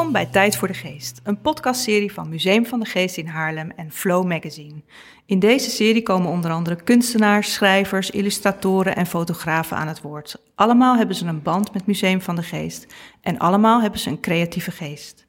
[0.00, 3.70] Welkom bij Tijd voor de Geest, een podcastserie van Museum van de Geest in Haarlem
[3.76, 4.82] en Flow Magazine.
[5.26, 10.42] In deze serie komen onder andere kunstenaars, schrijvers, illustratoren en fotografen aan het woord.
[10.54, 12.86] Allemaal hebben ze een band met Museum van de Geest
[13.20, 15.24] en allemaal hebben ze een creatieve geest.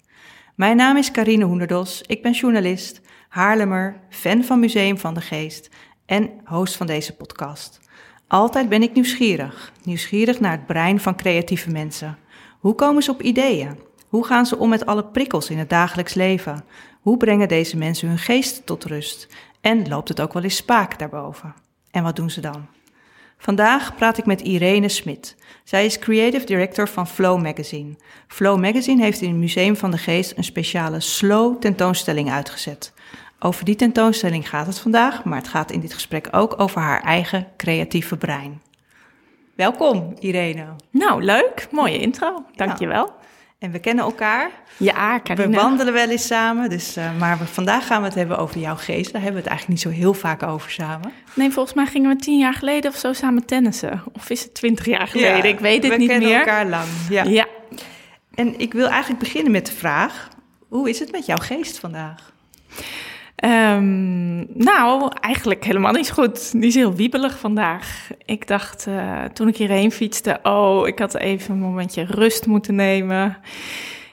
[0.56, 5.70] Mijn naam is Carine Hoenderdos, ik ben journalist, Haarlemmer, fan van Museum van de Geest
[6.06, 7.80] en host van deze podcast.
[8.28, 12.18] Altijd ben ik nieuwsgierig, nieuwsgierig naar het brein van creatieve mensen.
[12.60, 13.90] Hoe komen ze op ideeën?
[14.12, 16.64] Hoe gaan ze om met alle prikkels in het dagelijks leven?
[17.02, 19.28] Hoe brengen deze mensen hun geest tot rust?
[19.62, 21.54] En loopt het ook wel eens spaak daarboven?
[21.92, 22.66] En wat doen ze dan?
[23.38, 25.36] Vandaag praat ik met Irene Smit.
[25.64, 27.96] Zij is creative director van Flow Magazine.
[28.28, 32.94] Flow Magazine heeft in het Museum van de Geest een speciale slow tentoonstelling uitgezet.
[33.40, 37.02] Over die tentoonstelling gaat het vandaag, maar het gaat in dit gesprek ook over haar
[37.04, 38.62] eigen creatieve brein.
[39.56, 40.66] Welkom, Irene.
[40.90, 41.68] Nou, leuk.
[41.72, 42.44] Mooie intro.
[42.56, 43.06] Dankjewel.
[43.06, 43.30] Ja.
[43.62, 44.52] En we kennen elkaar.
[44.78, 45.50] Ja, Carina.
[45.50, 46.70] We wandelen wel eens samen.
[46.70, 49.12] Dus, uh, maar we, vandaag gaan we het hebben over jouw geest.
[49.12, 51.12] Daar hebben we het eigenlijk niet zo heel vaak over samen.
[51.34, 54.04] Nee, volgens mij gingen we tien jaar geleden of zo samen tennissen.
[54.14, 55.38] Of is het twintig jaar geleden?
[55.38, 56.20] Ja, ik weet het niet meer.
[56.20, 56.88] We kennen elkaar lang.
[57.10, 57.24] Ja.
[57.24, 57.46] ja.
[58.34, 60.28] En ik wil eigenlijk beginnen met de vraag:
[60.68, 62.32] hoe is het met jouw geest vandaag?
[63.44, 66.52] Um, nou, eigenlijk helemaal niet goed.
[66.52, 68.10] Die is heel wiebelig vandaag.
[68.26, 72.76] Ik dacht uh, toen ik hierheen fietste, oh, ik had even een momentje rust moeten
[72.76, 73.38] nemen.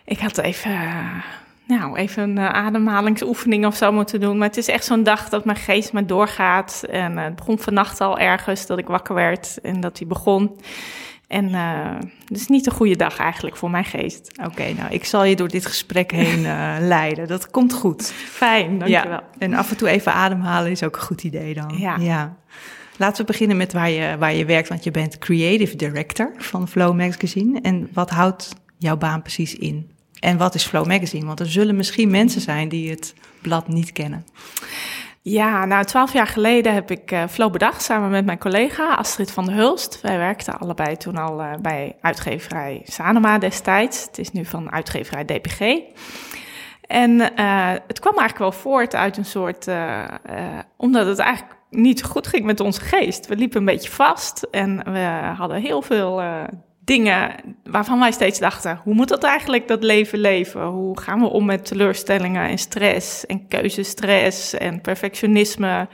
[0.04, 1.22] Ik had even, uh,
[1.66, 4.38] nou, even een uh, ademhalingsoefening of zo moeten doen.
[4.38, 6.84] Maar het is echt zo'n dag dat mijn geest maar doorgaat.
[6.90, 10.56] En het begon vannacht al ergens dat ik wakker werd en dat hij begon.
[11.28, 14.30] En uh, het is niet een goede dag eigenlijk voor mijn geest.
[14.44, 17.26] Oké, nou, ik zal je door dit gesprek heen uh, leiden.
[17.26, 18.12] Dat komt goed.
[18.12, 19.10] Fijn, dankjewel.
[19.10, 21.74] Ja, en af en toe even ademhalen is ook een goed idee dan.
[21.78, 21.96] Ja.
[21.96, 22.36] ja.
[22.96, 26.68] Laten we beginnen met waar je, waar je werkt, want je bent creative director van
[26.68, 27.60] Flow Magazine.
[27.60, 29.90] En wat houdt jouw baan precies in?
[30.20, 31.26] En wat is Flow Magazine?
[31.26, 34.24] Want er zullen misschien mensen zijn die het blad niet kennen.
[35.28, 39.30] Ja, nou, twaalf jaar geleden heb ik uh, Flow bedacht samen met mijn collega Astrid
[39.30, 40.00] van der Hulst.
[40.00, 44.04] Wij werkten allebei toen al uh, bij uitgeverij Sanoma destijds.
[44.04, 45.60] Het is nu van uitgeverij DPG.
[46.80, 49.68] En uh, het kwam eigenlijk wel voort uit een soort,
[50.76, 53.26] omdat het eigenlijk niet goed ging met onze geest.
[53.26, 56.22] We liepen een beetje vast en we hadden heel veel
[56.88, 57.34] dingen
[57.64, 60.64] waarvan wij steeds dachten: hoe moet dat eigenlijk, dat leven leven?
[60.64, 65.88] Hoe gaan we om met teleurstellingen en stress en keuzestress en perfectionisme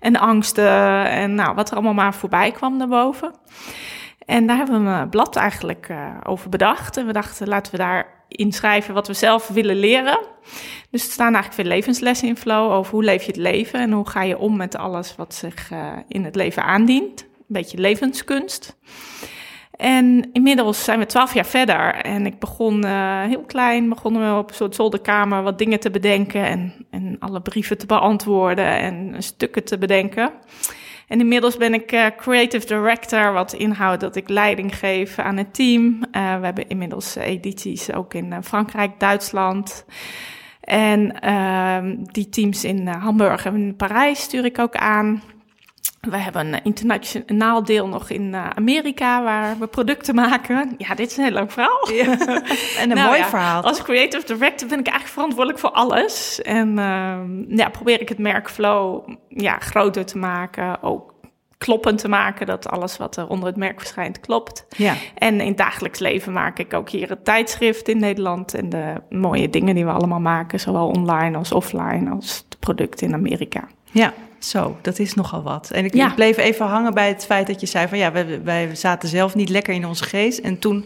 [0.00, 3.34] en angsten en nou, wat er allemaal maar voorbij kwam daarboven.
[4.26, 6.96] En daar hebben we een blad eigenlijk uh, over bedacht.
[6.96, 10.18] En we dachten, laten we daar inschrijven wat we zelf willen leren.
[10.90, 13.92] Dus er staan eigenlijk veel levenslessen in Flow over hoe leef je het leven en
[13.92, 17.22] hoe ga je om met alles wat zich uh, in het leven aandient.
[17.22, 18.76] Een beetje levenskunst.
[19.76, 21.94] En inmiddels zijn we twaalf jaar verder.
[21.94, 25.90] En ik begon uh, heel klein, begonnen we op een soort zolderkamer wat dingen te
[25.90, 26.44] bedenken.
[26.44, 30.32] En, en alle brieven te beantwoorden en stukken te bedenken.
[31.08, 35.54] En inmiddels ben ik uh, creative director, wat inhoudt dat ik leiding geef aan het
[35.54, 35.84] team.
[35.84, 39.84] Uh, we hebben inmiddels edities ook in Frankrijk, Duitsland.
[40.60, 45.22] En uh, die teams in Hamburg en Parijs stuur ik ook aan.
[46.10, 50.74] We hebben een internationaal deel nog in eh, Amerika waar we producten maken.
[50.78, 51.92] Ja, dit is een heel leuk verhaal.
[51.92, 52.16] Ja.
[52.78, 53.62] En een nou mooi verhaal.
[53.62, 56.42] Als creative director ben ik eigenlijk verantwoordelijk voor alles.
[56.42, 60.82] En uh, ja, probeer ik het merk Flow ja, groter te maken.
[60.82, 61.14] Ook
[61.58, 64.66] kloppend te maken, dat alles wat er onder het merk verschijnt klopt.
[64.76, 64.94] Ja.
[65.14, 68.94] En in het dagelijks leven maak ik ook hier het tijdschrift in Nederland en de
[69.10, 73.68] mooie dingen die we allemaal maken, zowel online als offline, als de producten in Amerika.
[73.90, 74.12] Ja,
[74.48, 75.70] zo, dat is nogal wat.
[75.70, 78.74] En ik, bleef even hangen bij het feit dat je zei van ja, wij, wij
[78.74, 80.38] zaten zelf niet lekker in onze geest.
[80.38, 80.84] En toen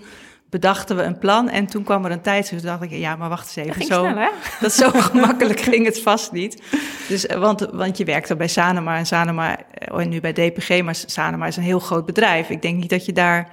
[0.51, 2.63] bedachten we een plan en toen kwam er een tijdschrift.
[2.63, 3.85] Toen dacht ik, ja, maar wacht eens even.
[3.85, 4.29] zo, snel,
[4.61, 6.63] dat zo gemakkelijk ging het vast niet.
[7.09, 10.83] Dus, eh, want, want je werkte bij Sanema en Sanema, en eh, nu bij DPG,
[10.83, 12.51] maar Sanema is een heel groot bedrijf.
[12.51, 13.49] Ik denk niet dat je daar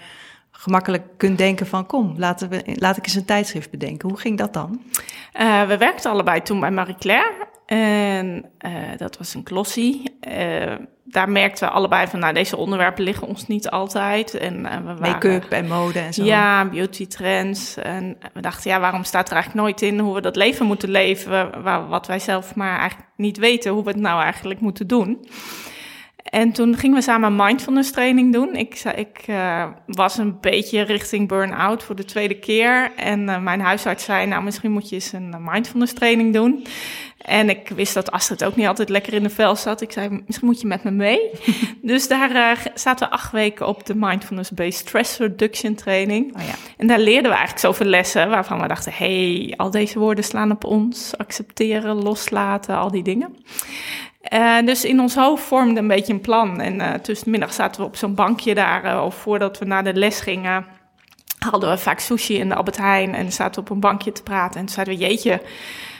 [0.52, 4.10] gemakkelijk kunt denken van kom, laten we, laat ik eens een tijdschrift bedenken.
[4.10, 4.81] Hoe ging dat dan?
[5.40, 7.48] Uh, we werkten allebei toen bij Marie Claire.
[7.66, 10.18] En uh, dat was een glossie.
[10.30, 10.74] Uh,
[11.04, 14.34] daar merkten we allebei van, nou, deze onderwerpen liggen ons niet altijd.
[14.34, 16.24] En, uh, we Make-up en mode en zo.
[16.24, 17.78] Ja, beauty trends.
[17.78, 20.90] En we dachten, ja, waarom staat er eigenlijk nooit in hoe we dat leven moeten
[20.90, 24.88] leven, waar, wat wij zelf maar eigenlijk niet weten hoe we het nou eigenlijk moeten
[24.88, 25.28] doen.
[26.36, 28.56] En toen gingen we samen mindfulness training doen.
[28.56, 32.92] Ik, ik uh, was een beetje richting burn-out voor de tweede keer.
[32.96, 36.66] En uh, mijn huisarts zei, nou misschien moet je eens een mindfulness training doen.
[37.18, 39.82] En ik wist dat Astrid ook niet altijd lekker in de vel zat.
[39.82, 41.20] Ik zei, misschien moet je met me mee.
[41.82, 46.36] dus daar uh, zaten we acht weken op de mindfulness-based stress reduction training.
[46.36, 46.56] Oh ja.
[46.78, 50.52] En daar leerden we eigenlijk zoveel lessen waarvan we dachten, hey, al deze woorden slaan
[50.52, 51.18] op ons.
[51.18, 53.36] Accepteren, loslaten, al die dingen.
[54.33, 56.62] Uh, dus in ons hoofd vormde een beetje een plan.
[56.62, 59.66] En uh, tussen de middag zaten we op zo'n bankje daar, uh, of voordat we
[59.66, 60.66] naar de les gingen,
[61.39, 64.24] hadden we vaak sushi in de Albert Heijn en zaten we op een bankje te
[64.24, 64.60] praten.
[64.60, 65.42] En zeiden we, jeetje,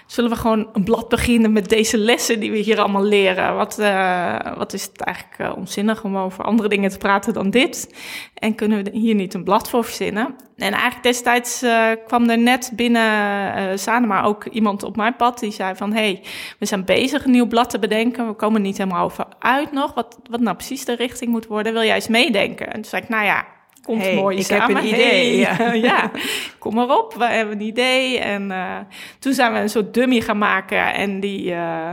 [0.06, 3.56] zullen we gewoon een blad beginnen met deze lessen die we hier allemaal leren?
[3.56, 7.50] Wat, uh, wat is het eigenlijk uh, onzinnig om over andere dingen te praten dan
[7.50, 7.96] dit?
[8.34, 10.36] En kunnen we hier niet een blad voor verzinnen?
[10.56, 15.52] En eigenlijk destijds uh, kwam er net binnen Sanema ook iemand op mijn pad die
[15.52, 15.94] zei van...
[15.94, 16.22] hey,
[16.60, 18.28] we zijn bezig een nieuw blad te bedenken.
[18.28, 19.94] We komen niet helemaal over uit nog.
[19.94, 21.74] Wat, wat nou precies de richting moet worden.
[21.74, 22.68] Wil jij eens meedenken?
[22.68, 23.46] En toen zei ik, nou ja,
[23.86, 24.76] komt hey, mooi ik samen.
[24.76, 25.46] heb een idee.
[25.46, 26.12] Hey, ja,
[26.60, 28.20] kom maar op, we hebben een idee.
[28.20, 28.78] En uh,
[29.20, 30.94] toen zijn we een soort dummy gaan maken.
[30.94, 31.92] En die uh,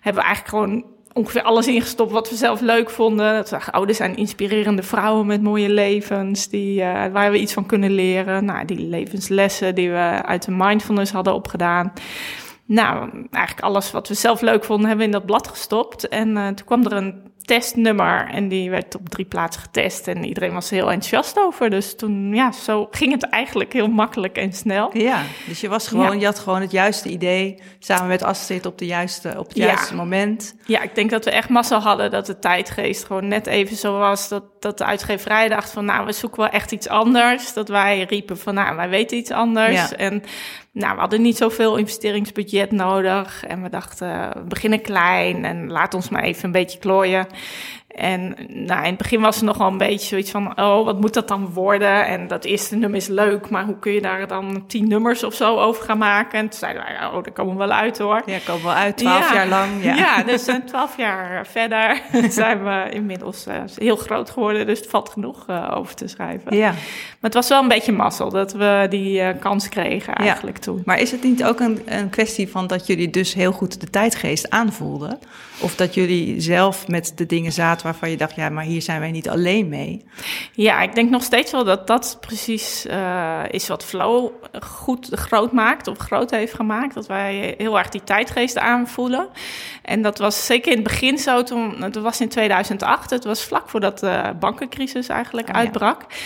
[0.00, 3.34] hebben we eigenlijk gewoon ongeveer alles ingestopt wat we zelf leuk vonden.
[3.34, 7.66] Dat we ouders zijn inspirerende vrouwen met mooie levens, die, uh, waar we iets van
[7.66, 8.44] kunnen leren.
[8.44, 11.92] Nou, die levenslessen die we uit de mindfulness hadden opgedaan.
[12.64, 16.08] Nou, eigenlijk alles wat we zelf leuk vonden, hebben we in dat blad gestopt.
[16.08, 20.08] En toen kwam er een testnummer en die werd op drie plaatsen getest.
[20.08, 21.70] En iedereen was er heel enthousiast over.
[21.70, 24.90] Dus toen, ja, zo ging het eigenlijk heel makkelijk en snel.
[24.92, 26.20] Ja, dus je was gewoon, ja.
[26.20, 29.94] je had gewoon het juiste idee samen met Astrid op, de juiste, op het juiste
[29.94, 30.00] ja.
[30.00, 30.54] moment.
[30.64, 33.98] Ja, ik denk dat we echt massa hadden dat de tijdgeest gewoon net even zo
[33.98, 34.28] was.
[34.28, 37.52] Dat, dat de uitgeverij dacht van, nou, we zoeken wel echt iets anders.
[37.52, 39.90] Dat wij riepen van, nou, wij weten iets anders.
[39.90, 39.96] Ja.
[39.96, 40.22] En
[40.72, 43.44] nou, we hadden niet zoveel investeringsbudget nodig.
[43.44, 47.26] En we dachten, we beginnen klein en laat ons maar even een beetje klooien.
[48.00, 51.00] En nou, in het begin was er nog wel een beetje zoiets van, oh, wat
[51.00, 52.06] moet dat dan worden?
[52.06, 55.34] En dat eerste nummer is leuk, maar hoe kun je daar dan tien nummers of
[55.34, 56.38] zo over gaan maken?
[56.38, 58.22] En toen zeiden wij, oh, daar komen we wel uit hoor.
[58.26, 59.34] Ja, komen we wel uit, twaalf ja.
[59.34, 59.84] jaar lang.
[59.84, 64.78] Ja, ja dus uh, twaalf jaar verder zijn we inmiddels uh, heel groot geworden, dus
[64.78, 66.56] het valt genoeg uh, over te schrijven.
[66.56, 66.70] Ja.
[66.70, 70.62] Maar het was wel een beetje mazzel dat we die kans kregen eigenlijk ja.
[70.62, 70.82] toen.
[70.84, 73.90] Maar is het niet ook een, een kwestie van dat jullie dus heel goed de
[73.90, 75.18] tijdgeest aanvoelden?
[75.60, 79.00] Of dat jullie zelf met de dingen zaten waarvan je dacht, ja, maar hier zijn
[79.00, 80.04] wij niet alleen mee?
[80.52, 85.52] Ja, ik denk nog steeds wel dat dat precies uh, is wat Flow goed groot
[85.52, 86.94] maakt of groot heeft gemaakt.
[86.94, 89.28] Dat wij heel erg die tijdgeest aanvoelen.
[89.82, 93.44] En dat was zeker in het begin zo, toen, het was in 2008, het was
[93.44, 96.04] vlak voordat de bankencrisis eigenlijk oh, uitbrak.
[96.08, 96.16] Ja.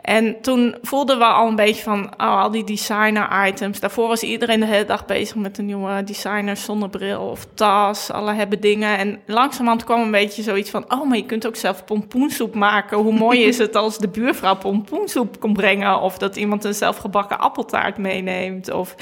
[0.00, 3.80] En toen voelden we al een beetje van, oh, al die designer items.
[3.80, 8.10] Daarvoor was iedereen de hele dag bezig met een nieuwe designer zonnebril of tas.
[8.10, 8.79] Alle hebben dingen.
[8.86, 12.98] En langzamerhand kwam een beetje zoiets van, oh, maar je kunt ook zelf pompoensoep maken.
[12.98, 16.00] Hoe mooi is het als de buurvrouw pompoensoep kon brengen?
[16.00, 18.72] Of dat iemand een zelfgebakken appeltaart meeneemt?
[18.72, 18.94] Of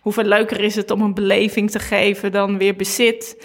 [0.00, 3.36] hoeveel leuker is het om een beleving te geven dan weer bezit?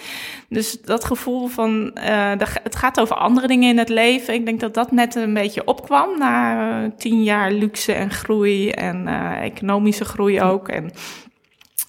[0.48, 2.32] Dus dat gevoel van, uh,
[2.62, 4.34] het gaat over andere dingen in het leven.
[4.34, 8.70] Ik denk dat dat net een beetje opkwam na uh, tien jaar luxe en groei
[8.70, 10.68] en uh, economische groei ook.
[10.68, 10.90] En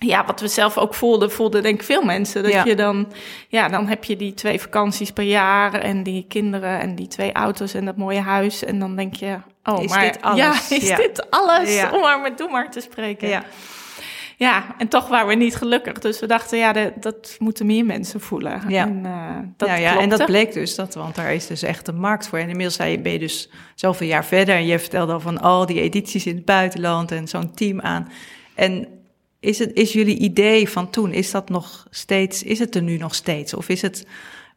[0.05, 2.43] ja, wat we zelf ook voelden, voelden denk ik veel mensen.
[2.43, 2.63] Dat ja.
[2.65, 3.11] je dan,
[3.47, 7.31] ja, dan heb je die twee vakanties per jaar en die kinderen en die twee
[7.31, 8.63] auto's en dat mooie huis.
[8.63, 10.39] En dan denk je, oh, is maar dit alles?
[10.39, 10.95] ja, is ja.
[10.95, 11.75] dit alles?
[11.75, 11.91] Ja.
[11.91, 13.27] Om maar met doe maar te spreken.
[13.27, 13.43] Ja.
[14.37, 15.99] Ja, en toch waren we niet gelukkig.
[15.99, 18.61] Dus we dachten, ja, de, dat moeten meer mensen voelen.
[18.67, 18.85] Ja.
[18.85, 20.03] En, uh, dat ja, ja, klopte.
[20.03, 22.39] en dat bleek dus, dat, want daar is dus echt een markt voor.
[22.39, 24.55] En inmiddels ben je dus zoveel jaar verder.
[24.55, 28.11] En je vertelde al van al die edities in het buitenland en zo'n team aan.
[28.55, 29.00] En
[29.41, 32.97] is, het, is jullie idee van toen, is dat nog steeds, is het er nu
[32.97, 33.53] nog steeds?
[33.53, 34.05] Of is het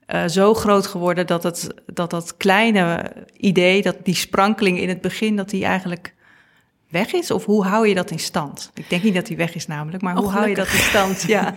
[0.08, 5.00] uh, zo groot geworden dat het, dat dat kleine idee, dat die sprankeling in het
[5.00, 6.14] begin, dat die eigenlijk
[6.88, 7.30] weg is?
[7.30, 8.70] Of hoe hou je dat in stand?
[8.74, 10.78] Ik denk niet dat hij weg is namelijk, maar hoe oh, hou je dat in
[10.78, 11.22] stand?
[11.28, 11.54] Ja.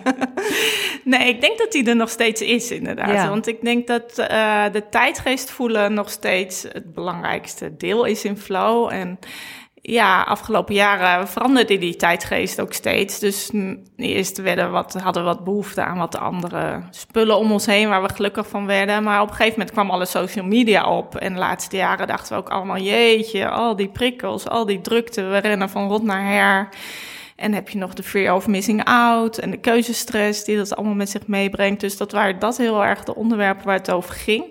[1.03, 3.13] nee, ik denk dat hij er nog steeds is inderdaad.
[3.13, 3.29] Ja.
[3.29, 8.38] Want ik denk dat uh, de tijdgeest voelen nog steeds het belangrijkste deel is in
[8.38, 8.91] flow.
[8.91, 9.19] En
[9.81, 13.19] ja, afgelopen jaren veranderde die tijdgeest ook steeds.
[13.19, 13.51] Dus
[13.96, 18.01] eerst werden wat, hadden we wat behoefte aan wat andere spullen om ons heen waar
[18.01, 19.03] we gelukkig van werden.
[19.03, 21.15] Maar op een gegeven moment kwam alle social media op.
[21.15, 25.24] En de laatste jaren dachten we ook allemaal, jeetje, al die prikkels, al die drukte.
[25.24, 26.69] We rennen van rot naar her.
[27.36, 30.96] En heb je nog de fear of missing out en de keuzestress die dat allemaal
[30.96, 31.79] met zich meebrengt.
[31.79, 34.46] Dus dat waren dat heel erg de onderwerpen waar het over ging.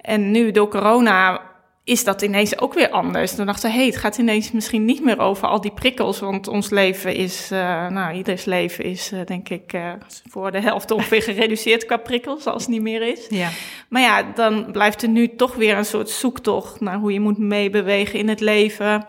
[0.00, 1.40] En nu door corona
[1.84, 3.34] is dat ineens ook weer anders.
[3.36, 6.48] Dan dachten we, hey, het gaat ineens misschien niet meer over al die prikkels, want
[6.48, 9.92] ons leven is, uh, nou, ieders leven is, uh, denk ik, uh,
[10.30, 13.26] voor de helft ongeveer gereduceerd qua prikkels, als het niet meer is.
[13.28, 13.48] Ja.
[13.88, 17.38] Maar ja, dan blijft er nu toch weer een soort zoektocht naar hoe je moet
[17.38, 19.06] meebewegen in het leven.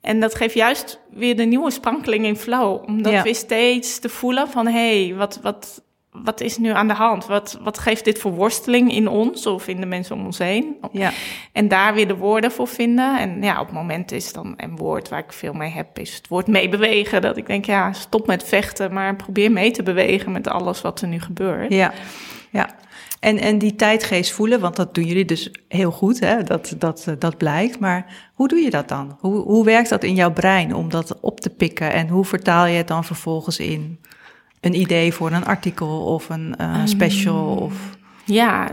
[0.00, 2.84] En dat geeft juist weer de nieuwe sprankeling in flow.
[2.86, 3.22] Omdat ja.
[3.22, 7.26] we steeds te voelen van, hé, hey, wat, wat, wat is nu aan de hand?
[7.26, 10.76] Wat, wat geeft dit voor worsteling in ons of in de mensen om ons heen?
[10.92, 11.10] Ja.
[11.52, 13.18] En daar weer de woorden voor vinden.
[13.18, 16.14] En ja, op het moment is dan een woord waar ik veel mee heb, is
[16.14, 17.22] het woord meebewegen.
[17.22, 21.00] Dat ik denk, ja, stop met vechten, maar probeer mee te bewegen met alles wat
[21.00, 21.72] er nu gebeurt.
[21.72, 21.92] Ja,
[22.50, 22.68] ja.
[23.20, 26.42] En, en die tijdgeest voelen, want dat doen jullie dus heel goed, hè?
[26.42, 27.78] Dat, dat, dat blijkt.
[27.78, 29.16] Maar hoe doe je dat dan?
[29.20, 31.92] Hoe, hoe werkt dat in jouw brein om dat op te pikken?
[31.92, 34.00] En hoe vertaal je het dan vervolgens in
[34.60, 37.52] een idee voor een artikel of een uh, special?
[37.52, 37.72] Um, of...
[38.24, 38.68] Ja,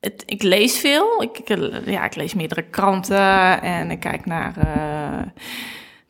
[0.00, 1.22] het, ik lees veel.
[1.22, 1.48] Ik, ik,
[1.84, 5.22] ja, ik lees meerdere kranten en ik kijk naar uh,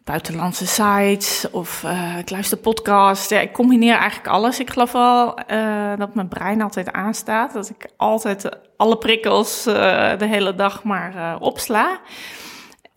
[0.05, 3.29] buitenlandse sites of uh, ik luister podcasts.
[3.29, 4.61] Ja, ik combineer eigenlijk alles.
[4.61, 5.35] Ik geloof wel
[5.99, 7.52] dat mijn brein altijd aanstaat.
[7.52, 12.00] Dat ik altijd alle prikkels de hele dag maar opsla.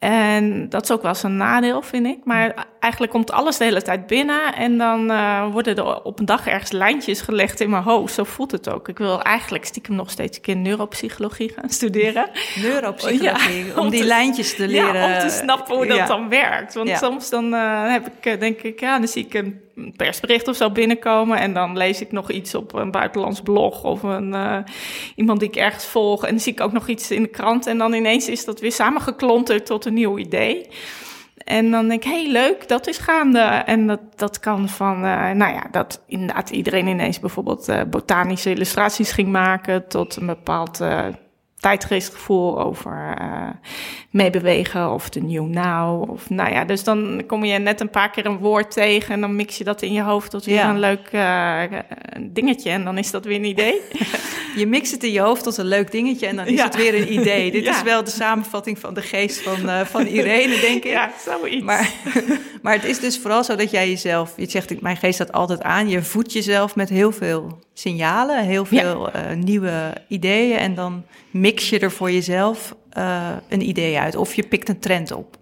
[0.04, 2.18] En dat is ook wel eens een nadeel, vind ik.
[2.24, 4.56] Maar eigenlijk komt alles de hele tijd binnen.
[4.56, 8.14] En dan uh, worden er op een dag ergens lijntjes gelegd in mijn hoofd.
[8.14, 8.88] Zo voelt het ook.
[8.88, 12.30] Ik wil eigenlijk stiekem nog steeds een keer neuropsychologie gaan studeren.
[12.62, 15.10] Neuropsychologie, ja, om, die lijntjes te leren.
[15.10, 16.06] Ja, om te snappen hoe dat ja.
[16.06, 16.74] dan werkt.
[16.74, 19.62] Want soms dan uh, heb ik, eh, denk ik, ja, dan zie ik een
[19.96, 21.38] persbericht of zo binnenkomen.
[21.38, 24.58] En dan lees ik nog iets op een buitenlands blog of een, uh,
[25.16, 26.24] iemand die ik ergens volg.
[26.24, 27.68] En dan zie ik ook nog iets in de krant.
[27.68, 30.68] En dan ineens is dat weer samengeklonterd tot een nieuw idee.
[31.38, 33.40] En dan denk ik, hey, leuk, dat is gaande.
[33.40, 38.50] En dat, dat kan van, uh, nou ja, dat inderdaad iedereen ineens bijvoorbeeld uh, botanische
[38.50, 39.88] illustraties ging maken...
[39.88, 40.80] tot een bepaald
[41.64, 43.50] tijdgeestgevoel over uh,
[44.10, 46.10] meebewegen of de new now.
[46.10, 49.22] Of, nou ja, dus dan kom je net een paar keer een woord tegen en
[49.22, 50.70] dan mix je dat in je hoofd tot weer ja.
[50.70, 51.62] een leuk uh,
[52.20, 53.82] dingetje en dan is dat weer een idee.
[54.56, 56.64] je mixt het in je hoofd tot een leuk dingetje en dan is ja.
[56.64, 57.52] het weer een idee.
[57.52, 57.76] Dit ja.
[57.76, 60.92] is wel de samenvatting van de geest van, uh, van Irene, denk ik.
[60.92, 61.64] Ja, zoiets.
[61.64, 61.90] Maar,
[62.62, 65.62] maar het is dus vooral zo dat jij jezelf, je zegt, mijn geest staat altijd
[65.62, 71.70] aan, je voedt jezelf met heel veel signalen, heel veel nieuwe ideeën en dan mix
[71.70, 75.38] je er voor jezelf uh, een idee uit of je pikt een trend op.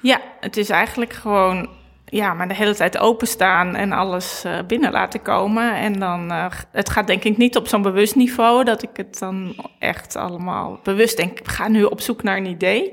[0.00, 1.68] Ja, het is eigenlijk gewoon
[2.08, 5.74] ja, maar de hele tijd openstaan en alles uh, binnen laten komen.
[5.74, 6.30] En dan,
[6.70, 10.80] het gaat denk ik niet op zo'n bewust niveau, dat ik het dan echt allemaal
[10.82, 12.92] bewust denk, ik ga nu op zoek naar een idee.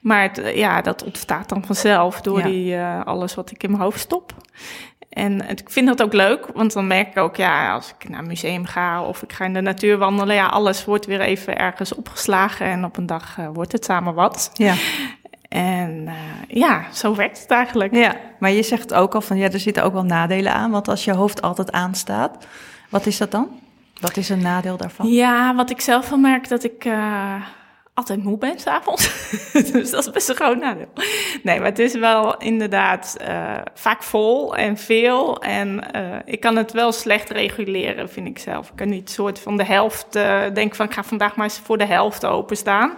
[0.00, 2.44] Maar het, ja, dat ontstaat dan vanzelf door ja.
[2.44, 4.34] die, alles wat ik in mijn hoofd stop.
[5.16, 8.18] En ik vind dat ook leuk, want dan merk ik ook, ja, als ik naar
[8.18, 11.58] een museum ga of ik ga in de natuur wandelen, ja, alles wordt weer even
[11.58, 14.50] ergens opgeslagen en op een dag uh, wordt het samen wat.
[14.54, 14.74] Ja.
[15.48, 16.12] En uh,
[16.48, 17.94] ja, zo werkt het eigenlijk.
[17.94, 20.88] Ja, maar je zegt ook al van, ja, er zitten ook wel nadelen aan, want
[20.88, 22.46] als je hoofd altijd aanstaat,
[22.88, 23.48] wat is dat dan?
[24.00, 25.08] Wat is een nadeel daarvan?
[25.08, 26.84] Ja, wat ik zelf wel merk, dat ik...
[26.84, 27.34] Uh,
[27.96, 29.30] altijd moe ben s'avonds.
[29.72, 30.88] dus dat is best een groot nadeel.
[31.42, 35.42] Nee, maar het is wel inderdaad uh, vaak vol en veel.
[35.42, 38.68] En uh, ik kan het wel slecht reguleren, vind ik zelf.
[38.68, 41.58] Ik kan niet soort van de helft uh, denken van ik ga vandaag maar eens
[41.58, 42.92] voor de helft openstaan.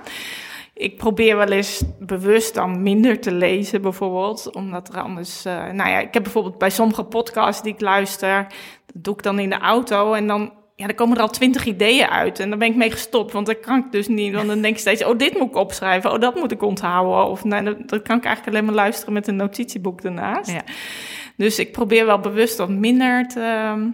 [0.74, 4.54] Ik probeer wel eens bewust dan minder te lezen, bijvoorbeeld.
[4.54, 5.42] Omdat er anders.
[5.42, 8.46] nou ja, ik heb bijvoorbeeld bij sommige podcasts die ik luister.
[8.86, 10.12] Dat doe ik dan in de auto.
[10.12, 12.40] En dan ja, er komen er al twintig ideeën uit.
[12.40, 14.35] En dan ben ik mee gestopt, want dat kan ik dus niet.
[14.35, 16.12] Want dan denk ik steeds, oh, dit moet ik opschrijven.
[16.12, 17.30] Oh, dat moet ik onthouden.
[17.30, 20.50] Of nee, dat, dat kan ik eigenlijk alleen maar luisteren met een notitieboek ernaast.
[20.50, 20.62] Ja.
[21.37, 23.90] Dus ik probeer wel bewust wat minder te...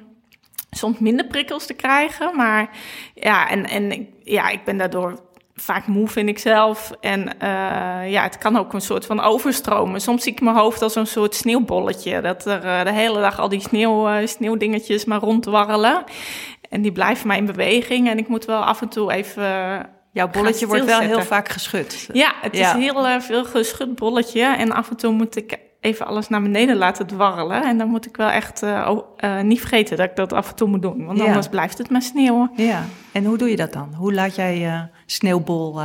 [0.71, 2.37] Soms minder prikkels te krijgen.
[2.37, 2.71] Maar
[3.15, 5.21] ja, en, en ja, ik ben daardoor
[5.55, 6.93] vaak moe, vind ik zelf.
[7.01, 10.01] En uh, ja, het kan ook een soort van overstromen.
[10.01, 12.21] Soms zie ik mijn hoofd als een soort sneeuwbolletje.
[12.21, 16.05] Dat er uh, de hele dag al die sneeuw, uh, sneeuwdingetjes maar rondwarrelen.
[16.75, 18.09] En die blijven mij in beweging.
[18.09, 19.43] En ik moet wel af en toe even.
[20.13, 22.09] Jouw bolletje wordt wel heel vaak geschud.
[22.13, 22.75] Ja, het ja.
[22.75, 24.43] is heel uh, veel geschud bolletje.
[24.43, 27.63] En af en toe moet ik even alles naar beneden laten dwarrelen.
[27.63, 30.55] En dan moet ik wel echt uh, uh, niet vergeten dat ik dat af en
[30.55, 31.07] toe moet doen.
[31.07, 31.25] Want ja.
[31.25, 32.51] anders blijft het maar sneeuwen.
[32.57, 33.95] Ja, en hoe doe je dat dan?
[33.97, 35.81] Hoe laat jij je sneeuwbol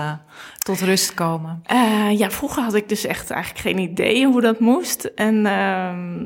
[0.57, 1.63] tot rust komen?
[2.11, 5.03] ja, vroeger had ik dus echt eigenlijk geen idee hoe dat moest.
[5.03, 6.25] En ehm,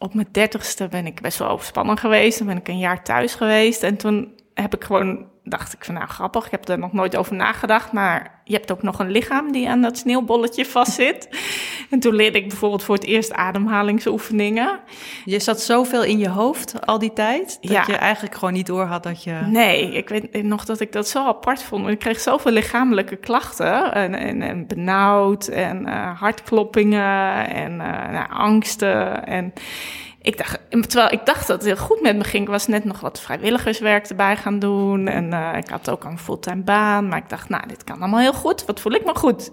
[0.00, 2.38] op mijn dertigste ben ik best wel overspannen geweest.
[2.38, 3.82] Dan ben ik een jaar thuis geweest.
[3.82, 7.16] En toen heb ik gewoon dacht ik van nou grappig, ik heb er nog nooit
[7.16, 11.28] over nagedacht, maar je hebt ook nog een lichaam die aan dat sneeuwbolletje vastzit.
[11.90, 14.80] en toen leerde ik bijvoorbeeld voor het eerst ademhalingsoefeningen.
[15.24, 17.84] Je zat zoveel in je hoofd al die tijd, dat Ja.
[17.86, 19.32] je eigenlijk gewoon niet door had dat je...
[19.46, 21.88] Nee, ik weet nog dat ik dat zo apart vond.
[21.88, 23.92] Ik kreeg zoveel lichamelijke klachten.
[23.94, 29.26] En, en, en benauwd en eh, hartkloppingen en eh, nou, angsten.
[29.26, 29.52] En
[30.22, 32.42] ik dacht, terwijl ik dacht dat het heel goed met me ging.
[32.42, 35.08] Ik was net nog wat vrijwilligerswerk erbij gaan doen.
[35.08, 37.08] En eh, ik had ook een fulltime baan.
[37.08, 38.64] Maar ik dacht, nou, dit kan allemaal heel goed.
[38.64, 39.50] Wat voel ik me goed?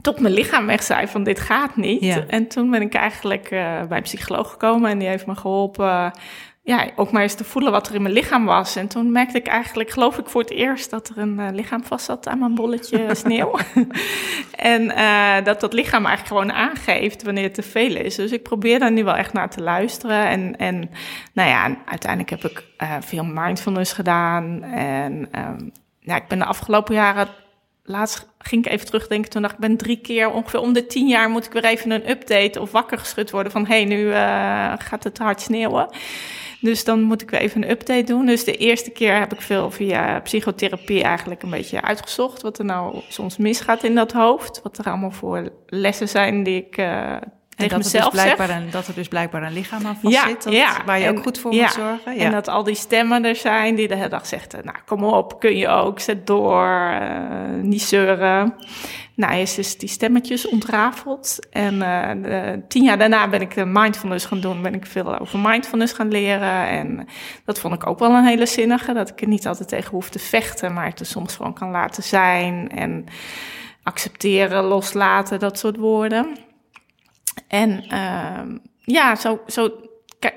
[0.00, 2.04] Tot mijn lichaam echt zei van dit gaat niet.
[2.04, 2.24] Ja.
[2.26, 6.12] En toen ben ik eigenlijk eh, bij een psycholoog gekomen en die heeft me geholpen.
[6.68, 8.76] Ja, ook maar eens te voelen wat er in mijn lichaam was.
[8.76, 11.84] En toen merkte ik eigenlijk, geloof ik voor het eerst, dat er een eh, lichaam
[11.84, 13.58] vast zat aan mijn bolletje sneeuw.
[14.74, 18.14] en eh, dat dat lichaam eigenlijk gewoon aangeeft wanneer het te veel is.
[18.14, 20.26] Dus ik probeer daar nu wel echt naar te luisteren.
[20.26, 20.90] En, en
[21.32, 24.62] nou ja, uiteindelijk heb ik eh, veel mindfulness gedaan.
[24.62, 25.68] En ehm,
[26.00, 27.28] ja, ik ben de afgelopen jaren
[27.88, 29.30] laatst ging ik even terugdenken.
[29.30, 31.90] Toen dacht ik, ben drie keer ongeveer om de tien jaar moet ik weer even
[31.90, 35.88] een update of wakker geschud worden van hé, hey, nu eh, gaat het hard sneeuwen.
[36.60, 38.26] Dus dan moet ik weer even een update doen.
[38.26, 42.64] Dus de eerste keer heb ik veel via psychotherapie eigenlijk een beetje uitgezocht wat er
[42.64, 44.60] nou soms misgaat in dat hoofd.
[44.62, 47.16] Wat er allemaal voor lessen zijn die ik eh
[47.58, 48.34] tegen dat, er dus mezelf zeg.
[48.34, 51.16] blijkbaar een, dat er dus blijkbaar een lichaam aan vast zit, dat- waar je En-
[51.16, 52.14] ook goed voor ja, moet zorgen.
[52.16, 52.24] Ja.
[52.24, 55.40] En dat al die stemmen er zijn die de hele dag zeggen, nou kom op,
[55.40, 57.08] kun je ook, zet door, eh,
[57.62, 58.54] niet zeuren.
[59.14, 61.38] Nou, eerst is die stemmetjes ontrafeld.
[61.50, 65.18] En eh, de- tien jaar daarna ben ik de mindfulness gaan doen, ben ik veel
[65.18, 66.66] over mindfulness gaan leren.
[66.68, 67.06] En
[67.44, 70.08] dat vond ik ook wel een hele zinnige, dat ik er niet altijd tegen hoef
[70.08, 72.70] te vechten, maar het er soms gewoon kan laten zijn.
[72.70, 73.04] En
[73.82, 76.36] accepteren, loslaten, dat soort woorden.
[77.48, 79.70] En ehm, ja, zo, zo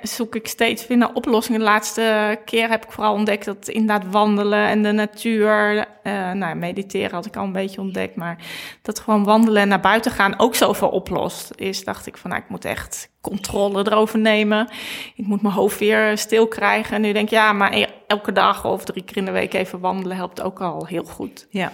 [0.02, 1.60] zoek ik steeds weer naar oplossingen.
[1.60, 6.56] De laatste keer heb ik vooral ontdekt dat inderdaad wandelen en de natuur, eh nou,
[6.56, 8.38] mediteren had ik al een beetje ontdekt, maar
[8.82, 11.52] dat gewoon wandelen en naar buiten gaan ook zoveel oplost.
[11.56, 14.70] Eerst dacht ik van, nou, ik moet echt controle erover nemen.
[15.16, 16.96] Ik moet mijn hoofd weer stil krijgen.
[16.96, 19.54] En nu denk ik, ja, maar e- elke dag of drie keer in de week
[19.54, 21.48] even wandelen helpt ook al heel goed.
[21.50, 21.72] Ja,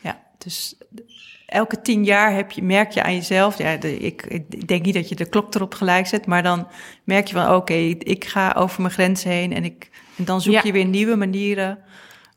[0.00, 0.20] ja.
[0.38, 0.79] dus
[1.50, 4.94] elke tien jaar heb je, merk je aan jezelf, ja, de, ik, ik denk niet
[4.94, 6.68] dat je de klok erop gelijk zet, maar dan
[7.04, 10.52] merk je van oké, ik ga over mijn grenzen heen en, ik, en dan zoek
[10.52, 10.60] Ja.
[10.64, 11.78] je weer nieuwe manieren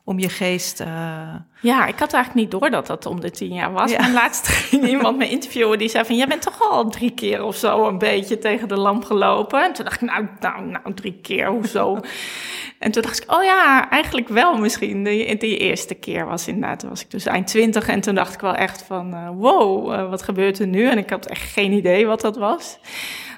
[0.04, 0.80] om je geest...
[0.80, 3.90] eh, Ja, ik had eigenlijk niet door dat dat om de tien jaar was.
[3.90, 4.00] Ja.
[4.00, 6.16] Maar laatst ging iemand me interviewen die zei van...
[6.16, 9.64] jij bent toch al drie keer of zo een beetje tegen de lamp gelopen?
[9.64, 12.00] En toen dacht ik, nou, nou, nou drie keer, hoezo?
[12.78, 15.04] en toen dacht ik, oh ja, eigenlijk wel misschien.
[15.04, 17.88] Die, die eerste keer was inderdaad, toen was ik dus eind twintig.
[17.88, 20.88] En toen dacht ik wel echt van, eh, wow, eh, wat gebeurt er nu?
[20.88, 22.78] En ik had echt geen idee wat dat was.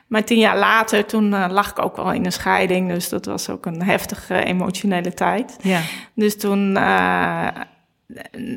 [0.06, 2.88] Maar tien jaar later, toen eh, lag ik ook wel in een scheiding.
[2.88, 5.56] Dus dat was ook een heftige emotionele tijd.
[5.62, 5.80] ja.
[6.14, 7.46] Dus toen eh,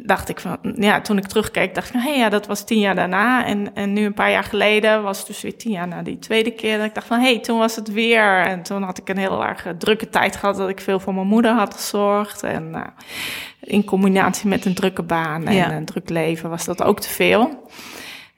[0.05, 2.65] dacht ik van, ja, toen ik terugkeek, dacht ik van, hé, hey, ja, dat was
[2.65, 3.45] tien jaar daarna.
[3.45, 6.19] En, en nu een paar jaar geleden was het dus weer tien jaar na die
[6.19, 6.77] tweede keer.
[6.77, 8.41] Dat ik dacht van, hé, hey, toen was het weer.
[8.45, 11.13] En toen had ik een heel erg eh, drukke tijd gehad, dat ik veel voor
[11.13, 12.43] mijn moeder had gezorgd.
[12.43, 12.93] En
[13.61, 15.71] in combinatie met een drukke baan en Ja.
[15.71, 17.67] een druk leven was dat ook te veel.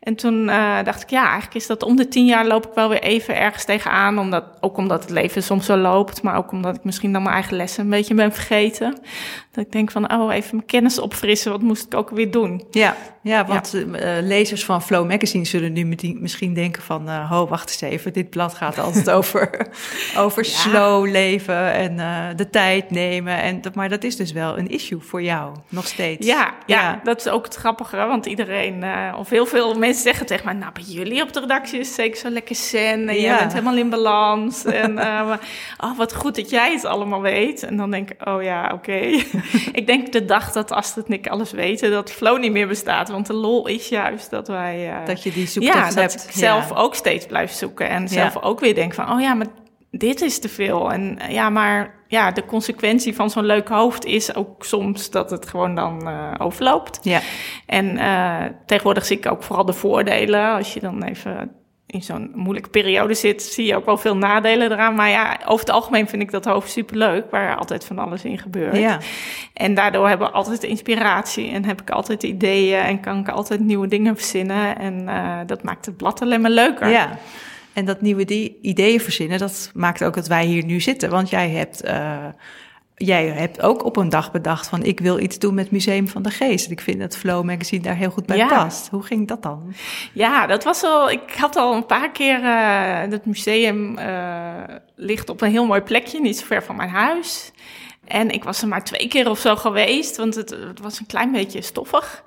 [0.01, 2.73] En toen eh, dacht ik, ja, eigenlijk is dat om de tien jaar loop ik
[2.73, 4.19] wel weer even ergens tegenaan.
[4.19, 7.33] Omdat, ook omdat het leven soms zo loopt, maar ook omdat ik misschien dan mijn
[7.33, 8.97] eigen lessen een beetje ben vergeten.
[9.51, 12.63] Dat ik denk van, oh, even mijn kennis opfrissen, wat moest ik ook weer doen?
[12.71, 15.85] Ja, ja want eh, eh, lezers van Flow Magazine zullen nu
[16.19, 17.09] misschien denken van...
[17.09, 19.67] eh ho, wacht eens even, dit blad gaat altijd over,
[20.17, 20.49] over Ja.
[20.49, 21.95] slow leven en
[22.35, 23.41] de tijd nemen.
[23.41, 26.27] En, dat- maar dat is dus wel een issue voor jou, nog steeds.
[26.27, 26.99] Ja, ja, Ja.
[27.03, 28.83] dat is ook het grappige, want iedereen,
[29.17, 32.17] of heel veel mensen zeggen tegen mij, nou, bij jullie op de redactie is zeker
[32.19, 34.65] zo lekker zen en jij bent helemaal in balans.
[34.65, 34.99] en
[35.83, 37.63] oh, wat goed dat jij het allemaal weet.
[37.63, 38.93] En dan denk ik, oh ja, oké.
[39.79, 43.09] ik denk de dag dat Astrid en ik alles weten, dat flow niet meer bestaat.
[43.11, 44.89] Want de lol is juist dat wij...
[44.99, 46.13] eh, Dat je die zoektocht ja, dat hebt.
[46.29, 46.75] ik zelf Ja.
[46.75, 47.89] ook steeds blijf zoeken.
[47.89, 48.39] En zelf Ja.
[48.41, 49.47] ook weer denk van, oh ja, maar
[49.91, 50.91] dit is te veel.
[50.91, 55.29] En eh, ja, maar ja, de consequentie van zo'n leuk hoofd is ook soms dat
[55.29, 56.99] het gewoon dan eh, overloopt.
[57.01, 57.19] Ja,
[57.65, 57.99] En
[58.65, 60.53] tegenwoordig zie ik ook vooral de voordelen.
[60.53, 61.51] Als je dan even
[61.91, 64.95] in zo'n moeilijke periode zit, zie je ook wel veel nadelen eraan.
[64.95, 68.37] Maar ja, over het algemeen vind ik dat hoofd superleuk, waar altijd van alles in
[68.37, 68.77] gebeurt.
[68.77, 68.99] ja.
[69.53, 73.59] En daardoor hebben we altijd inspiratie en heb ik altijd ideeën en kan ik altijd
[73.59, 74.77] nieuwe dingen verzinnen.
[74.77, 76.89] En eh, dat maakt het blad alleen maar leuker.
[76.89, 77.17] Ja,
[77.73, 81.09] en dat nieuwe die ideeën verzinnen, dat maakt ook dat wij hier nu zitten.
[81.09, 82.25] Want jij hebt, eh,
[83.05, 86.21] jij hebt ook op een dag bedacht van ik wil iets doen met Museum van
[86.21, 86.71] de Geest.
[86.71, 88.47] Ik vind dat Flow Magazine daar heel goed bij Ja.
[88.47, 88.89] past.
[88.89, 89.73] Hoe ging dat dan?
[90.13, 91.11] Ja, dat was al.
[91.11, 92.43] Ik had al een paar keer.
[92.43, 94.63] eh het museum eh,
[94.95, 97.51] ligt op een heel mooi plekje, niet zo ver van mijn huis.
[98.07, 101.05] En ik was er maar twee keer of zo geweest, want het, het was een
[101.05, 102.23] klein beetje stoffig.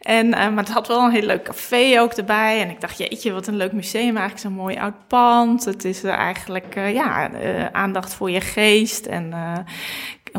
[0.00, 2.60] En, uh, maar het had wel een heel leuk café ook erbij.
[2.62, 4.04] En ik dacht, jeetje, wat een leuk museum.
[4.16, 5.64] Eigenlijk zo'n mooi oud pand.
[5.64, 7.30] Het is eigenlijk uh, ja,
[7.72, 9.06] aandacht voor je geest.
[9.06, 9.32] En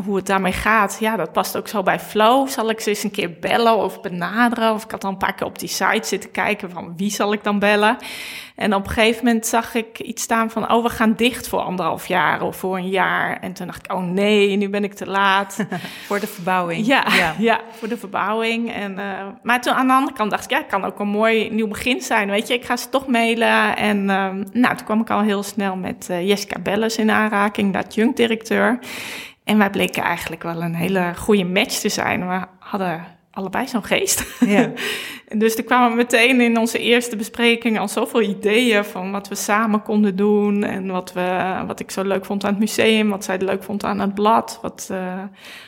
[0.04, 2.48] hoe het daarmee gaat, ja, dat past ook zo bij Flow.
[2.48, 4.72] Zal ik ze eens een keer bellen of benaderen?
[4.72, 7.32] Of ik had al een paar keer op die site zitten kijken van wie zal
[7.32, 7.96] ik dan bellen?
[8.58, 11.58] En op een gegeven moment zag ik iets staan van, oh, we gaan dicht voor
[11.58, 13.40] anderhalf jaar of voor een jaar.
[13.40, 15.66] En toen dacht ik, oh nee, nu ben ik te laat.
[16.06, 16.86] voor de verbouwing.
[16.86, 17.60] Ja, ja, ja.
[17.70, 18.72] voor de verbouwing.
[18.72, 19.04] En, uh,
[19.42, 21.68] maar toen aan de andere kant dacht ik, ja, het kan ook een mooi nieuw
[21.68, 22.54] begin zijn, weet je.
[22.54, 23.76] Ik ga ze toch mailen.
[23.76, 27.72] En uh, nou, toen kwam ik al heel snel met uh, Jessica Belles in aanraking,
[27.72, 28.78] dat junk-directeur.
[29.48, 32.28] En wij bleken eigenlijk wel een hele goede match te zijn.
[32.28, 34.40] We hadden allebei zo'n geest.
[34.40, 34.70] Ja.
[35.42, 39.82] dus er kwamen meteen in onze eerste bespreking al zoveel ideeën van wat we samen
[39.82, 40.64] konden doen.
[40.64, 43.84] En wat, we, wat ik zo leuk vond aan het museum, wat zij leuk vond
[43.84, 45.22] aan het blad, wat, uh,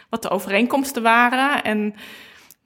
[0.08, 1.64] wat de overeenkomsten waren.
[1.64, 1.94] En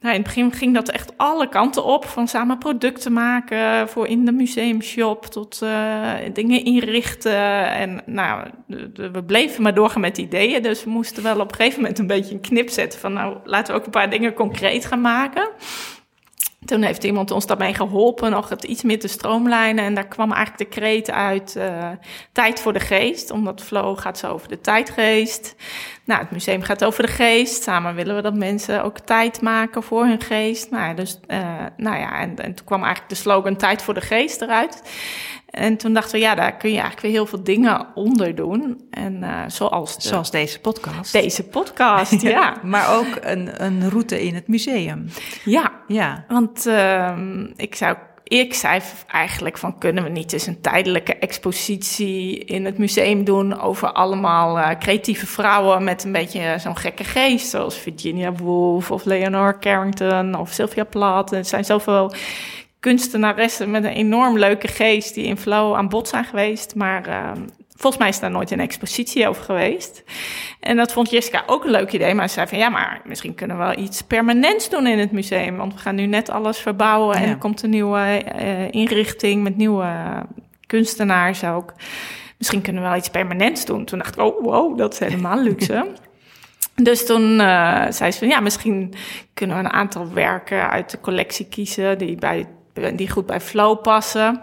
[0.05, 2.05] nou, in het begin ging dat echt alle kanten op.
[2.05, 7.71] Van samen producten maken voor in de museumshop tot uh, dingen inrichten.
[7.71, 8.51] En nou,
[8.95, 10.63] we bleven maar doorgaan met ideeën.
[10.63, 13.01] Dus we moesten wel op een gegeven moment een beetje een knip zetten.
[13.01, 15.49] Van nou, laten we ook een paar dingen concreet gaan maken.
[16.65, 19.85] Toen heeft iemand ons daarmee geholpen nog het iets meer te stroomlijnen.
[19.85, 21.91] En daar kwam eigenlijk de kreet uit uh,
[22.33, 23.31] tijd voor de geest.
[23.31, 25.55] Omdat Flow gaat zo over de tijdgeest.
[26.05, 27.63] Nou, het museum gaat over de geest.
[27.63, 30.71] Samen willen we dat mensen ook tijd maken voor hun geest.
[30.71, 31.39] Nou, dus, uh,
[31.77, 34.83] nou ja, en, en toen kwam eigenlijk de slogan tijd voor de geest eruit.
[35.51, 38.87] En toen dachten we, ja, daar kun je eigenlijk weer heel veel dingen onder doen.
[38.91, 41.13] En uh, zoals, de, zoals deze podcast.
[41.13, 42.57] Deze podcast, ja.
[42.63, 45.09] maar ook een, een route in het museum.
[45.45, 46.25] Ja, ja.
[46.29, 47.19] want uh,
[47.57, 52.79] ik zou ik zei eigenlijk van kunnen we niet eens een tijdelijke expositie in het
[52.79, 58.33] museum doen over allemaal uh, creatieve vrouwen met een beetje zo'n gekke geest, zoals Virginia
[58.33, 61.33] Woolf of Leonore Carrington of Sylvia Plath.
[61.33, 62.13] Er zijn zoveel
[62.81, 66.75] kunstenaressen met een enorm leuke geest die in Flow aan bod zijn geweest.
[66.75, 67.31] Maar uh,
[67.85, 70.05] volgens mij is daar nooit een expositie over geweest.
[70.61, 72.15] En dat vond Jessica ook een leuk idee.
[72.15, 75.13] Maar ze zei van ja, maar misschien kunnen we wel iets permanents doen in het
[75.13, 75.57] museum.
[75.57, 79.57] Want we gaan nu net alles verbouwen en er komt een nieuwe uh, inrichting met
[79.57, 79.87] nieuwe
[80.67, 81.73] kunstenaars ook.
[82.39, 83.85] Misschien kunnen we wel iets permanents doen.
[83.85, 85.87] Toen dacht ik, oh wow, dat is helemaal luxe.
[86.75, 88.95] Dus toen uh, zei ze van ja, misschien
[89.35, 92.47] kunnen we een aantal werken uit de collectie kiezen die bij
[92.95, 94.41] die goed bij flow passen.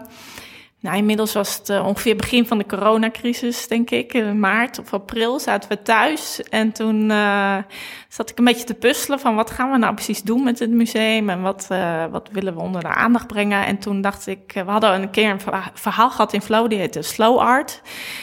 [0.82, 4.14] Nou, inmiddels was het uh, ongeveer begin van de coronacrisis, denk ik.
[4.14, 6.42] In maart of april zaten we thuis.
[6.42, 7.58] En toen uh,
[8.12, 10.70] zat ik een beetje te puzzelen van wat gaan we nou precies doen met het
[10.70, 13.66] museum en wat, uh, wat willen we onder de aandacht brengen.
[13.66, 15.40] En toen dacht ik, we hadden een keer een
[15.74, 17.82] verhaal gehad in Flow, die heette Slow Art.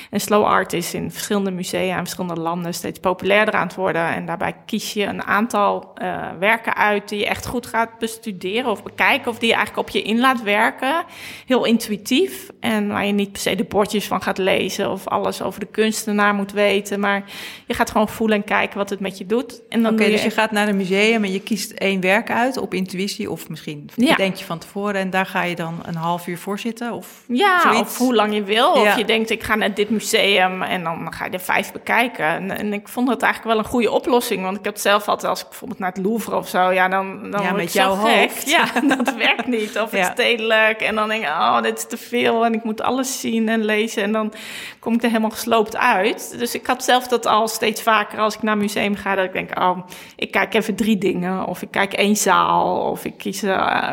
[0.10, 4.14] En Slow Art is in verschillende musea in verschillende landen steeds populairder aan het worden.
[4.14, 5.94] En daarbij kies je een aantal
[6.40, 9.32] werken uit die je echt goed gaat bestuderen of bekijken.
[9.32, 11.04] Of die je eigenlijk op je in laat werken.
[11.46, 12.50] Heel intuïtief.
[12.60, 15.66] En waar je niet per se de bordjes van gaat lezen of alles over de
[15.66, 17.00] kunstenaar moet weten.
[17.00, 17.24] Maar
[17.68, 19.62] je gaat gewoon voelen en kijken wat het met je doet.
[19.86, 22.74] Oké, okay, dus je gaat naar een museum en je kiest één werk uit op
[22.74, 23.32] intuïtie.
[23.32, 24.16] Of misschien ja.
[24.16, 26.92] denk je van tevoren en daar ga je dan een half uur voor zitten.
[26.92, 27.82] Of ja, zoiets.
[27.82, 28.78] of hoe lang je wil.
[28.78, 28.82] Ja.
[28.82, 32.26] Of je denkt, ik ga naar dit museum en dan ga je er vijf bekijken.
[32.26, 34.44] En, en, ik vond dat eigenlijk wel een goede oplossing.
[34.44, 36.88] Want ik heb het zelf altijd, als ik bijvoorbeeld naar het Louvre of zo, ja,
[36.88, 38.50] dan, dan ja, met jouw hoofd.
[38.50, 38.66] Ja,
[38.96, 39.80] dat werkt niet.
[39.80, 40.82] Of het stedelijk.
[40.82, 43.66] En dan denk ik, oh, dit is te veel en ik moet alles zien en
[43.66, 44.04] lezen.
[44.04, 44.34] En dan
[44.80, 46.36] kom ik er helemaal gesloopt uit.
[46.38, 49.16] Dus ik had zelf dat al steeds vaker als ik naar een museum ga.
[49.16, 49.69] Dat ik denk, oh,
[50.16, 51.46] ik kijk even drie dingen.
[51.46, 52.92] Of ik kijk één zaal.
[52.92, 53.92] Of ik kies uh,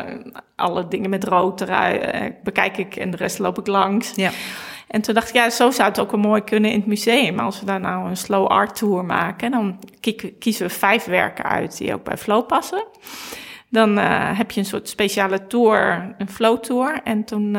[0.55, 2.15] alle dingen met rood eruit.
[2.15, 4.11] Uh, bekijk ik en de rest loop ik langs.
[4.15, 4.31] Ja.
[4.87, 7.39] En toen dacht ik, ja, zo zou het ook wel mooi kunnen in het museum.
[7.39, 9.79] Als we daar nou een slow art tour maken, dan
[10.39, 12.85] kiezen we vijf werken uit die ook bij flow passen.
[13.69, 16.99] Dan uh, heb je een soort speciale tour, een flow tour.
[17.03, 17.51] En toen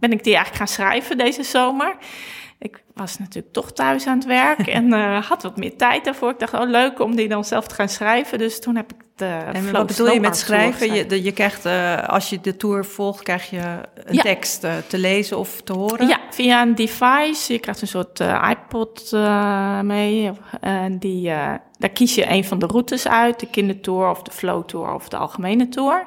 [0.00, 1.96] ben ik die eigenlijk gaan schrijven deze zomer.
[3.00, 6.30] Was natuurlijk toch thuis aan het werk en uh, had wat meer tijd daarvoor.
[6.30, 8.38] Ik dacht, oh leuk om die dan zelf te gaan schrijven.
[8.38, 10.92] Dus toen heb ik de En wat bedoel je met schrijven?
[10.94, 13.62] Je, de, je krijgt, uh, als je de tour volgt, krijg je
[13.94, 14.22] een ja.
[14.22, 16.08] tekst uh, te lezen of te horen?
[16.08, 17.52] Ja, via een device.
[17.52, 19.12] Je krijgt een soort iPod
[19.82, 20.30] mee.
[20.60, 21.24] En die,
[21.78, 23.40] daar kies je een van de routes uit.
[23.40, 26.06] De kindertour of de flow tour of de algemene tour.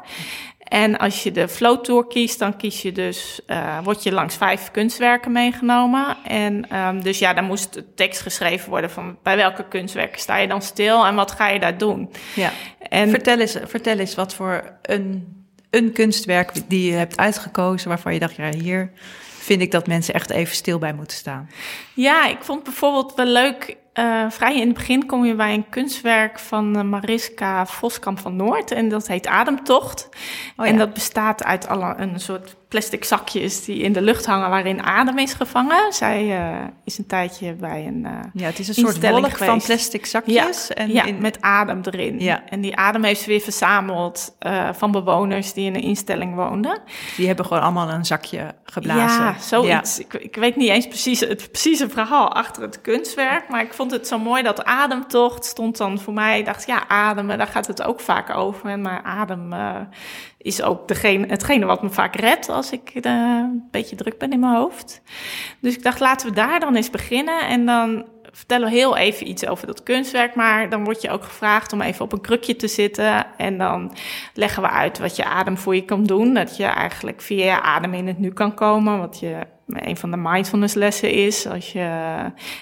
[0.74, 4.36] En als je de flow tour kiest, dan kies je dus, uh, word je langs
[4.36, 6.18] vijf kunstwerken meegenomen.
[6.24, 10.38] En um, dus ja, dan moest de tekst geschreven worden van bij welke kunstwerken sta
[10.38, 12.10] je dan stil en wat ga je daar doen.
[12.36, 12.52] Ja.
[12.90, 15.28] En vertel eens, vertel eens wat voor een,
[15.70, 18.92] een kunstwerk die je hebt uitgekozen waarvan je dacht, ja, hier
[19.38, 21.50] vind ik dat mensen echt even stil bij moeten staan.
[21.94, 25.70] Ja, ik vond bijvoorbeeld wel leuk uh, vrij in het begin kom je bij een
[25.70, 28.72] kunstwerk van uh, Mariska Voskamp van Noord.
[28.72, 30.10] En dat heet Ademtocht.
[30.58, 30.72] Oh, ja.
[30.72, 34.84] En dat bestaat uit alle, een soort plastic zakjes die in de lucht hangen waarin
[34.84, 35.94] adem is gevangen.
[35.94, 39.62] Zij uh, is een tijdje bij een uh, Ja, het is een soort wolk van
[39.62, 40.68] plastic zakjes.
[40.68, 41.22] Ja, en ja in...
[41.22, 42.20] met adem erin.
[42.20, 42.44] Ja.
[42.50, 46.82] En die adem heeft ze weer verzameld uh, van bewoners die in een instelling woonden.
[47.16, 49.24] Die hebben gewoon allemaal een zakje geblazen.
[49.24, 49.98] Ja, zoiets.
[49.98, 50.04] Ja.
[50.04, 53.92] Ik, ik, weet niet eens precies het precieze verhaal achter het kunstwerk, maar ik vond
[53.92, 56.40] het zo mooi dat ademtocht stond dan voor mij.
[56.40, 58.70] Ik dacht, ja, ademen, daar gaat het ook vaak over.
[58.70, 59.54] En maar adem
[60.44, 64.32] is ook degene, hetgene wat me vaak redt als ik uh, een beetje druk ben
[64.32, 65.02] in mijn hoofd.
[65.62, 67.48] Dus ik dacht, laten we daar dan eens beginnen.
[67.48, 70.36] En dan vertellen we heel even iets over dat kunstwerk.
[70.36, 73.26] Maar dan word je ook gevraagd om even op een krukje te zitten.
[73.38, 73.94] En dan
[74.34, 76.34] leggen we uit wat je adem voor je kan doen.
[76.34, 79.00] Dat je eigenlijk via je adem in het nu kan komen.
[79.00, 81.90] Wat je een van de mindfulness lessen is, als je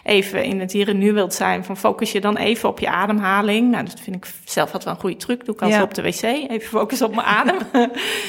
[0.04, 2.90] even in het hier en nu wilt zijn, van focus je dan even op je
[2.90, 3.72] ademhaling.
[3.72, 5.46] Nou, dat vind ik zelf wat wel een goede truc.
[5.46, 7.58] Doe ik altijd op de wc, even focus op mijn adem.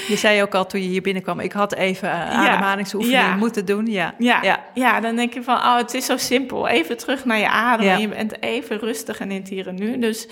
[0.09, 3.87] je zei ook al toen je hier binnenkwam, ik had even uh, ademhalingsoefening moeten doen.
[3.87, 4.15] Ja.
[4.19, 4.43] Ja.
[4.43, 4.65] Ja.
[4.75, 6.69] ja, dan denk je van, oh, het is zo simpel.
[6.69, 9.75] Even terug naar je adem en je bent even rustig en in het hier en
[9.75, 9.99] nu.
[9.99, 10.29] Dus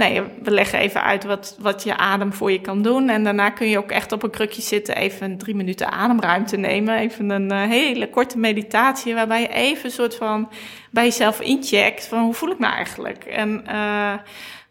[0.00, 3.08] nee, we leggen even uit wat, wat je adem voor je kan doen.
[3.08, 6.98] En daarna kun je ook echt op een krukje zitten, even drie minuten ademruimte nemen.
[6.98, 10.48] Even een uh, hele korte meditatie, waarbij je even een soort van
[10.90, 13.24] bij jezelf incheckt van hoe voel ik me eigenlijk?
[13.24, 14.14] En uh,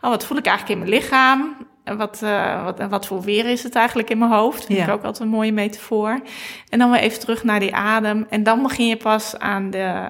[0.01, 1.67] oh, wat voel ik eigenlijk in mijn lichaam?
[1.97, 4.65] Wat, uh, wat, wat voor weer is het eigenlijk in mijn hoofd?
[4.65, 6.19] Vind ik ook altijd een mooie metafoor.
[6.69, 8.25] En dan weer even terug naar die adem.
[8.29, 10.07] En dan begin je pas aan de,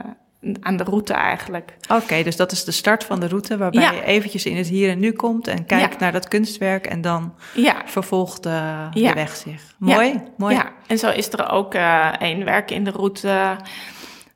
[0.61, 1.75] aan de route eigenlijk.
[1.89, 4.89] Oké, dus dat is de start van de route waarbij je eventjes in het hier
[4.89, 7.81] en nu komt en kijkt naar dat kunstwerk en dan ja.
[7.85, 9.61] vervolgt de, de weg zich.
[9.77, 10.55] Mooi, mooi.
[10.55, 13.57] Ja, en zo is er ook uh, een werk in de route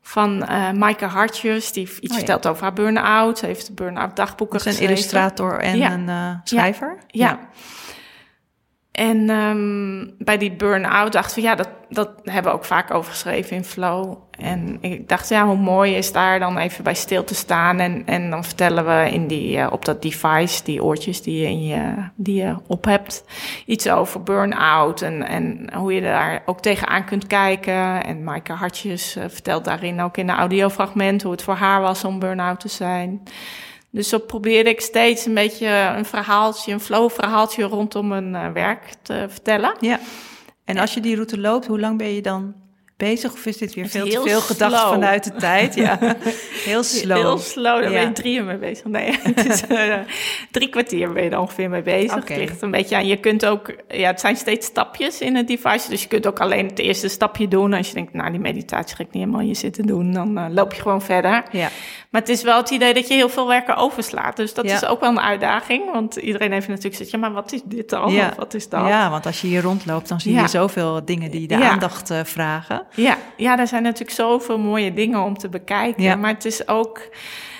[0.01, 3.37] van uh, Maaike Hartjes, die iets oh, vertelt over haar burn-out.
[3.37, 4.83] Ze heeft burn-out dagboeken geschreven.
[4.83, 6.97] een illustrator en een uh, schrijver.
[7.07, 7.39] ja.
[8.93, 13.12] En um, bij die burn-out dachten we, ja, dat, dat hebben we ook vaak over
[13.12, 14.17] geschreven in Flow.
[14.32, 17.79] En ik dacht, ja, hoe mooi is daar dan even bij stil te staan.
[17.79, 21.47] En, en dan vertellen we in die, uh, op dat device, die oortjes die je,
[21.47, 23.25] in je, die je op hebt,
[23.65, 25.01] iets over burn-out.
[25.01, 28.03] En, en hoe je daar ook tegenaan kunt kijken.
[28.03, 32.03] En Maaike Hartjes uh, vertelt daarin ook in een audiofragment hoe het voor haar was
[32.03, 33.21] om burn-out te zijn.
[33.93, 38.93] Dus zo probeerde ik steeds een beetje een verhaaltje, een flow-verhaaltje rondom mijn uh, werk
[39.01, 39.75] te vertellen.
[39.79, 39.99] Ja.
[40.65, 42.56] En als je die route loopt, hoe lang ben je dan
[42.97, 43.34] bezig?
[43.34, 45.75] Of is dit weer veel te veel gedacht vanuit de tijd?
[45.75, 45.99] Ja,
[46.69, 47.17] heel slow.
[47.17, 48.86] Heel slow, daar ben je drie uur mee bezig.
[48.86, 49.95] Nee, het is uh,
[50.51, 52.17] drie kwartier ben je er ongeveer mee bezig.
[52.17, 52.38] Okay.
[52.38, 53.08] Het ligt een beetje aan.
[53.08, 55.89] Je kunt ook, ja, het zijn steeds stapjes in het device.
[55.89, 57.73] Dus je kunt ook alleen het eerste stapje doen.
[57.73, 60.45] Als je denkt, nou, die meditatie ga ik niet helemaal je zitten doen, dan uh,
[60.49, 61.43] loop je gewoon verder.
[61.51, 61.69] Ja.
[62.10, 64.36] Maar het is wel het idee dat je heel veel werken overslaat.
[64.36, 65.91] Dus dat is ook wel een uitdaging.
[65.91, 68.12] Want iedereen heeft natuurlijk gezegd, ja, maar wat is dit dan?
[68.12, 68.27] Ja.
[68.27, 68.88] Of wat is dat?
[68.88, 72.19] Ja, want als je hier rondloopt, dan zie je zoveel dingen die de aandacht uh,
[72.23, 72.82] vragen.
[72.95, 76.19] Ja, ja, er zijn natuurlijk zoveel mooie dingen om te bekijken.
[76.19, 77.01] Maar het is ook...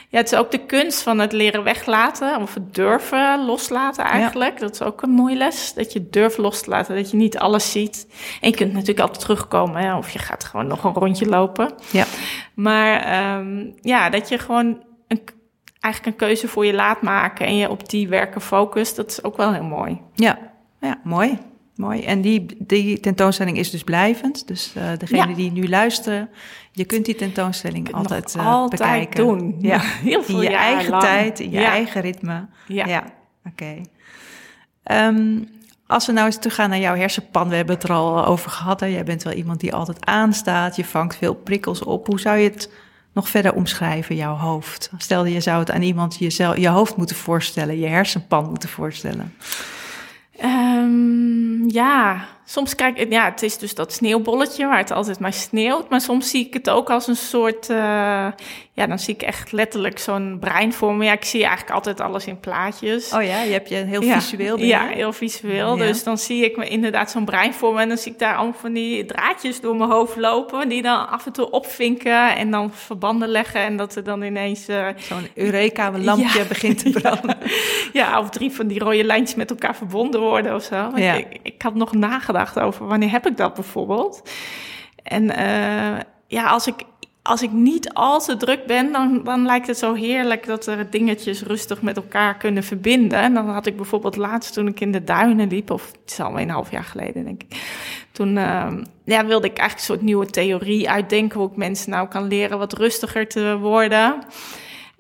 [0.10, 4.60] Ja, het is ook de kunst van het leren weglaten, of het durven loslaten eigenlijk.
[4.60, 7.38] Dat is ook een mooie les, dat je durft los te laten, dat je niet
[7.38, 8.08] alles ziet.
[8.42, 11.72] En je kunt natuurlijk altijd terugkomen, hè, of je gaat gewoon nog een rondje lopen.
[11.92, 12.06] Ja.
[12.54, 15.22] Maar um, ja, dat je gewoon een,
[15.80, 19.24] eigenlijk een keuze voor je laat maken en je op die werken focust, dat is
[19.24, 20.02] ook wel heel mooi.
[20.14, 20.38] Ja,
[20.80, 21.40] ja mooi.
[21.76, 22.04] Mooi.
[22.04, 24.48] En die, die tentoonstelling is dus blijvend.
[24.48, 26.30] Dus uh, degene die nu luisteren,
[26.72, 29.26] je kunt die tentoonstelling altijd, uh, altijd bekijken.
[29.26, 29.56] doen.
[29.60, 32.46] Ja, heel veel in je eigen tijd, in je eigen ritme.
[32.68, 33.04] Ja, ja.
[33.46, 33.50] oké.
[33.50, 33.78] Okay.
[33.78, 33.86] Um,
[34.84, 35.44] ehm,
[35.88, 38.80] als we nou eens teruggaan naar jouw hersenpan, we hebben het er al over gehad.
[38.80, 38.86] Hè?
[38.86, 42.08] Jij bent wel iemand die altijd aanstaat, je vangt veel prikkels op.
[42.08, 42.72] Hoe zou je het
[43.14, 44.92] nog verder omschrijven, jouw hoofd?
[44.98, 49.34] Stel je zou het aan iemand jezelf, je hoofd moeten voorstellen, je hersenpan moeten voorstellen.
[50.42, 55.34] Um, ja, soms kijk ik, ja, het is dus dat sneeuwbolletje waar het altijd maar
[55.34, 55.90] sneeuwt.
[55.90, 58.28] Maar soms zie ik het ook als een soort, uh,
[58.76, 61.06] ja, dan zie ik echt letterlijk zo'n brein voor me.
[61.06, 63.14] Ja, ik zie eigenlijk altijd alles in plaatjes.
[63.14, 64.58] Oh ja, je hebt je heel visueel.
[64.58, 65.76] Ja, heel visueel.
[65.76, 67.82] Dus dan zie ik me inderdaad zo'n brein voor me.
[67.82, 70.70] En dan zie ik daar allemaal van die draadjes door mijn hoofd lopen.
[70.70, 73.62] Die dan af en toe opvinken en dan verbanden leggen.
[73.62, 74.70] En dat er dan ineens...
[74.70, 77.38] Uh, zo'n Eureka-lampje begint te branden.
[77.94, 80.92] ja, of drie van die rode lijntjes met elkaar verbonden worden of zo.
[80.96, 81.14] Ja.
[81.14, 84.30] Ik, ik had nog nagedacht over wanneer heb ik dat bijvoorbeeld.
[85.04, 86.76] En uh, ja, als ik,
[87.24, 90.90] als ik niet al te druk ben, dan, dan lijkt het zo heerlijk dat er
[90.90, 93.20] dingetjes rustig met elkaar kunnen verbinden.
[93.20, 96.20] En dan had ik bijvoorbeeld laatst toen ik in de duinen liep, of het is
[96.20, 97.62] al een half jaar geleden denk ik.
[98.12, 98.68] Toen uh,
[99.04, 102.58] ja, wilde ik eigenlijk een soort nieuwe theorie uitdenken hoe ik mensen nou kan leren
[102.58, 104.24] wat rustiger te worden.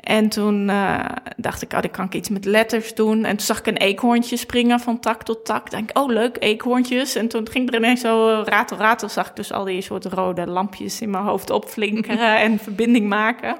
[0.03, 1.05] En toen uh,
[1.37, 3.25] dacht ik, oh, dan kan ik iets met letters doen.
[3.25, 5.69] En toen zag ik een eekhoorntje springen van tak tot tak.
[5.69, 7.15] Denk ik, oh leuk, eekhoorntjes.
[7.15, 9.09] En toen ging er ineens zo ratel, ratel.
[9.09, 13.55] Zag ik dus al die soort rode lampjes in mijn hoofd opflinkeren en verbinding maken.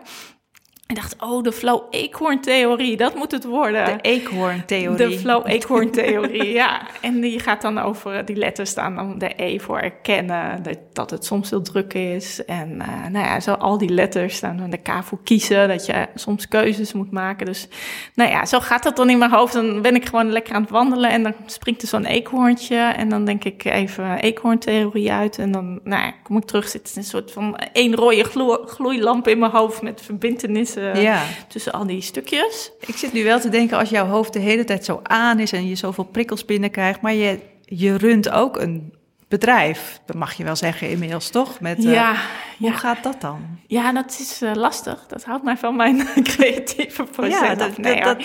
[0.93, 3.85] En dacht, oh, de flow-eekhoorn-theorie, dat moet het worden.
[3.85, 5.07] De eekhoorn-theorie.
[5.07, 6.81] De flow-eekhoorn-theorie, ja.
[7.01, 11.25] En die gaat dan over, die letters staan dan de E voor erkennen, dat, het
[11.25, 12.45] soms heel druk is.
[12.45, 15.85] En uh, nou ja, zo al die letters staan dan de K voor kiezen, dat
[15.85, 17.45] je soms keuzes moet maken.
[17.45, 17.67] Dus
[18.15, 19.53] nou ja, zo gaat dat dan in mijn hoofd.
[19.53, 22.77] Dan ben ik gewoon lekker aan het wandelen en dan springt er zo'n eekhoorntje.
[22.77, 25.37] En dan denk ik even eekhoorn-theorie uit.
[25.37, 28.23] En dan nou ja, kom ik terug, zit een soort van één rode
[28.65, 31.23] gloeilamp in mijn hoofd met verbindenissen ja.
[31.47, 32.71] tussen al die stukjes.
[32.79, 35.51] Ik zit nu wel te denken, als jouw hoofd de hele tijd zo aan is
[35.51, 38.93] en je zoveel prikkels binnenkrijgt, maar je, je runt ook een
[39.27, 41.59] bedrijf, dat mag je wel zeggen inmiddels, toch?
[41.59, 42.15] Met, uh, ja,
[42.57, 43.59] hoe gaat dat dan?
[43.67, 45.05] Ja, dat is uh, lastig.
[45.07, 47.39] Dat houdt mij van mijn creatieve proces.
[47.39, 48.17] Ja, dat, nee, dat,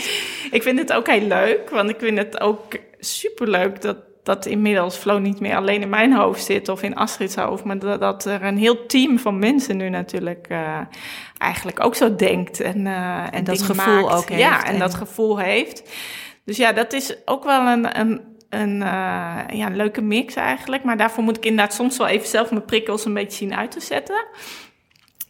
[0.50, 3.96] ik vind het ook heel leuk, want ik vind het ook superleuk dat
[4.28, 7.78] dat inmiddels Flow niet meer alleen in mijn hoofd zit of in Astrid's hoofd, maar
[7.78, 10.78] dat, dat er een heel team van mensen nu natuurlijk uh,
[11.38, 14.40] eigenlijk ook zo denkt en, uh, en, dat gevoel ook heeft.
[14.40, 15.90] Ja, en, dat gevoel heeft.
[16.44, 20.84] Dus ja, dat is ook wel een, een, een, uh, ja, leuke mix eigenlijk.
[20.84, 23.70] Maar daarvoor moet ik inderdaad soms wel even zelf mijn prikkels een beetje zien uit
[23.70, 24.26] te zetten.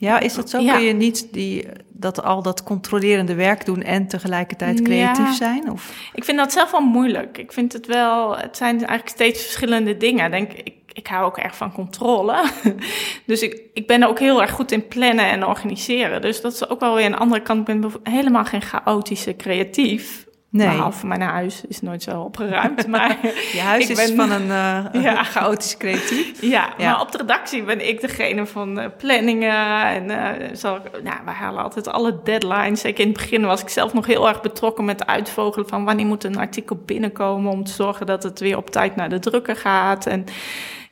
[0.01, 0.59] Ja, is het zo?
[0.59, 5.71] Kun je niet die, dat, al dat controlerende werk doen en tegelijkertijd creatief zijn?
[5.71, 6.11] Of?
[6.13, 7.39] Ik vind dat zelf wel moeilijk.
[7.39, 10.31] Ik vind het wel, het zijn eigenlijk steeds verschillende dingen.
[10.31, 12.45] Denk, ik, ik hou ook erg van controle.
[13.27, 16.21] dus ik, ik ben ook heel erg goed in plannen en organiseren.
[16.21, 17.69] Dus dat is ook wel weer een andere kant.
[17.69, 20.28] Ik ben helemaal geen chaotische creatief.
[20.51, 20.69] Nee.
[20.69, 22.87] Behalve mijn huis is nooit zo opgeruimd.
[22.99, 23.19] Maar
[23.53, 25.25] je huis is van een uh, ja.
[25.25, 26.43] chaotisch creatief.
[26.43, 29.85] Ja, maar op de redactie ben ik degene van uh, planningen.
[29.87, 32.81] En uh, zal, nou, we halen altijd alle deadlines.
[32.81, 35.85] Zeker in het begin was ik zelf nog heel erg betrokken met het uitvogelen van
[35.85, 39.19] wanneer moet een artikel binnenkomen om te zorgen dat het weer op tijd naar de
[39.19, 40.07] drukker gaat.
[40.07, 40.25] En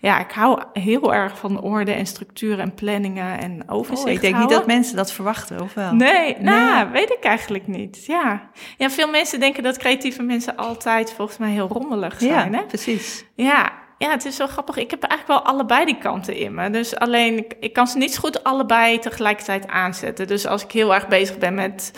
[0.07, 4.07] ja, ik hou heel erg van orde en structuur en planningen en overzicht.
[4.07, 5.93] Oh, ik denk niet dat mensen dat verwachten, of wel?
[5.93, 8.05] Nee, nou, weet ik eigenlijk niet.
[8.07, 8.51] Ja.
[8.77, 12.53] ja, veel mensen denken dat creatieve mensen altijd volgens mij heel rommelig zijn.
[12.53, 12.65] Ja, hè?
[12.65, 13.25] precies.
[13.35, 14.77] Ja, ja, het is zo grappig.
[14.77, 16.71] Ik heb eigenlijk wel allebei die kanten in me.
[16.71, 20.27] Dus alleen, ik, kan ze niet goed allebei tegelijkertijd aanzetten.
[20.27, 21.93] Dus als ik heel erg bezig ben met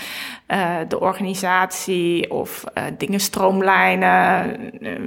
[0.48, 4.56] uh, de organisatie of uh, dingen stroomlijnen.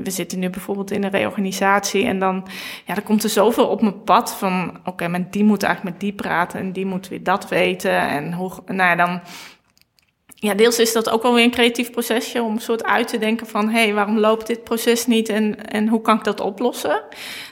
[0.04, 2.48] We zitten nu bijvoorbeeld in een reorganisatie en dan,
[2.86, 6.04] ja, dan komt er zoveel op mijn pad van, oké, okay, die moet eigenlijk met
[6.04, 8.00] die praten en die moet weer dat weten.
[8.00, 9.22] En hoe, nou ja, dan
[10.42, 13.18] ja, deels is dat ook wel weer een creatief procesje om een soort uit te
[13.18, 16.40] denken van, hé, hey, waarom loopt dit proces niet en, en hoe kan ik dat
[16.40, 17.04] oplossen?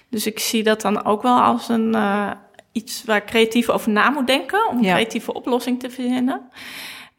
[0.09, 2.31] Dus ik zie dat dan ook wel als een, uh,
[2.71, 6.41] iets waar creatief over na moet denken, om een creatieve oplossing te vinden.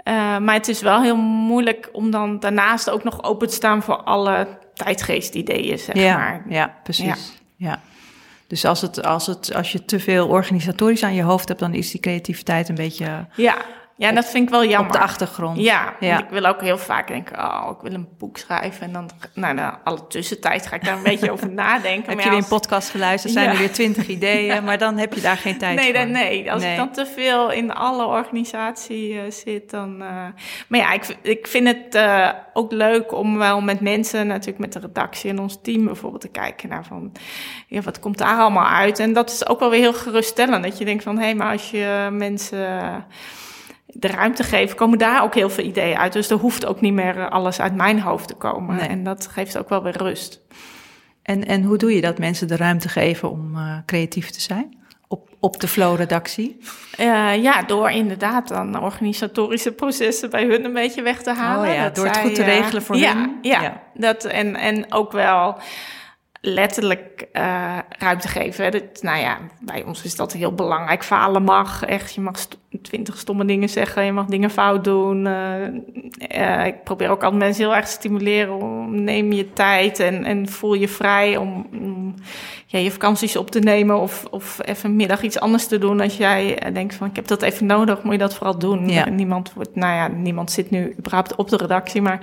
[0.05, 3.83] Uh, maar het is wel heel moeilijk om dan daarnaast ook nog open te staan
[3.83, 6.45] voor alle tijdgeestideeën, zeg ja, maar.
[6.49, 7.41] Ja, precies.
[7.57, 7.81] ja.
[8.47, 11.75] Dus als, het, als, het, als je te veel organisatorisch aan je hoofd hebt, dan
[11.75, 13.27] is die creativiteit een beetje.
[13.37, 13.57] Ja,
[14.01, 14.87] ja, dat vind ik wel jammer.
[14.87, 15.59] Op de achtergrond.
[15.59, 16.19] Ja, ja.
[16.19, 18.83] ik wil ook heel vaak denken, oh, ik wil een boek schrijven.
[18.83, 22.11] En dan, nou, nou alle tussentijd ga ik daar een beetje over nadenken.
[22.11, 25.21] heb je weer een podcast geluisterd, zijn er weer twintig ideeën, maar dan heb je
[25.21, 26.07] daar geen tijd nee, voor.
[26.07, 30.03] Nee, als ik dan te veel in alle organisatie uh, zit, dan...
[30.03, 30.25] Uh...
[30.69, 34.73] Maar ja, ik, ik vind het uh, ook leuk om wel met mensen, natuurlijk met
[34.73, 37.13] de redactie en ons team bijvoorbeeld, te kijken naar van,
[37.67, 38.99] ja, wat komt daar allemaal uit?
[38.99, 41.53] En dat is ook wel weer heel geruststellend, dat je denkt van, hé, hey, maar
[41.53, 43.05] als je mensen
[43.93, 46.13] de ruimte geven, komen daar ook heel veel ideeën uit.
[46.13, 48.89] Dus er hoeft ook niet meer eh, alles uit mijn hoofd te komen.
[48.89, 50.41] En dat geeft ook wel weer rust.
[51.23, 54.79] En, en hoe doe je dat mensen de ruimte geven om uh, creatief te zijn?
[55.09, 56.59] Op, op de Flow-redactie?
[57.01, 61.69] Uh, ja, door inderdaad dan organisatorische processen bij hun een beetje weg te halen.
[61.69, 63.39] Oh ja, door het goed te regelen voor ja, hun.
[63.43, 63.83] Ja, ja.
[63.95, 65.59] Dat, en, en ook wel
[66.41, 68.73] letterlijk uh, ruimte geven.
[68.73, 71.05] Dat, nou ja, bij ons is dat heel belangrijk.
[71.05, 72.15] Falen mag echt.
[72.15, 72.47] Je mag
[72.83, 74.05] twintig stomme dingen zeggen.
[74.05, 75.27] Je mag dingen fout doen.
[75.27, 75.35] Uh,
[76.37, 78.55] uh, ik probeer ook altijd mensen heel erg te stimuleren.
[78.55, 82.15] Om, neem je tijd en, en voel je vrij om, om
[82.67, 84.01] ja, je vakanties op te nemen.
[84.01, 86.01] Of, of even een middag iets anders te doen.
[86.01, 88.89] Als jij denkt van ik heb dat even nodig, moet je dat vooral doen.
[88.89, 89.09] Ja.
[89.09, 92.03] Niemand, wordt, nou ja, niemand zit nu überhaupt op de redactie.
[92.03, 92.19] Maar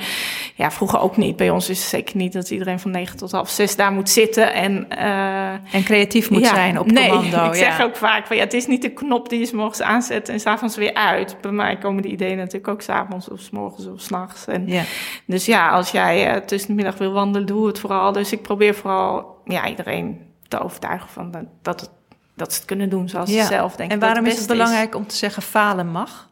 [0.56, 1.36] ja, vroeger ook niet.
[1.36, 4.10] Bij ons is het zeker niet dat iedereen van negen tot half zes daar moet
[4.10, 4.88] zitten en...
[4.98, 7.46] Uh, en creatief moet zijn op nee, commando.
[7.50, 9.82] ik zeg ook vaak van ja, het is niet de knop die je s morgens
[9.82, 11.38] aanzet en s'avonds weer uit.
[11.42, 14.46] Bij mij komen die ideeën natuurlijk ook s'avonds of s morgens of s'nachts.
[14.66, 14.84] Ja.
[15.26, 18.12] Dus ja, als jij uh, tussen de middag wil wandelen, doe het vooral.
[18.12, 21.90] Dus ik probeer vooral ja, iedereen te overtuigen van dat, dat, het,
[22.36, 23.96] dat ze het kunnen doen zoals ze zelf denken.
[23.96, 26.30] En waarom is het belangrijk om te zeggen falen mag?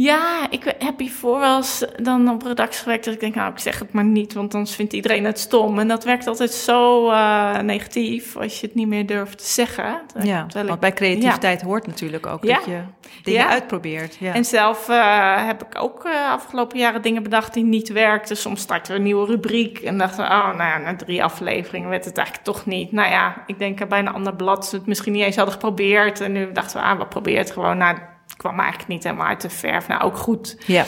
[0.00, 3.58] Ja, ik heb hiervoor wel eens dan op redactie gewerkt dat ik denk, nou, ik
[3.58, 5.78] zeg het maar niet, want dan vindt iedereen het stom.
[5.78, 10.00] En dat werkt altijd zo uh, negatief als je het niet meer durft te zeggen.
[10.22, 12.80] Ja, want bij creativiteit hoort natuurlijk ook dat je
[13.22, 14.16] dingen uitprobeert.
[14.16, 14.34] Ja.
[14.34, 18.36] En zelf uh, heb ik ook uh, afgelopen jaren dingen bedacht die niet werkten.
[18.36, 21.88] Soms starten we een nieuwe rubriek en dachten we, oh, nou ja, na drie afleveringen
[21.88, 22.92] werd het eigenlijk toch niet.
[22.92, 26.20] Nou ja, ik denk bij een ander blad ze het misschien niet eens hadden geprobeerd.
[26.20, 27.78] En nu dachten we, ah, we proberen het gewoon.
[27.78, 27.98] Nou,
[28.38, 29.88] kwam eigenlijk niet helemaal uit de verf.
[29.88, 30.56] Nou, ook goed.
[30.66, 30.84] Ja.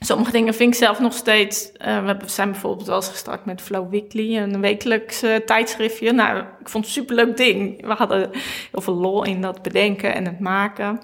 [0.00, 1.70] Sommige dingen vind ik zelf nog steeds.
[1.86, 6.12] Uh, we zijn bijvoorbeeld wel eens gestart met Flow Weekly, een wekelijks uh, tijdschriftje.
[6.12, 7.86] Nou, ik vond het een superleuk ding.
[7.86, 8.30] We hadden
[8.70, 11.00] heel veel lol in dat bedenken en het maken.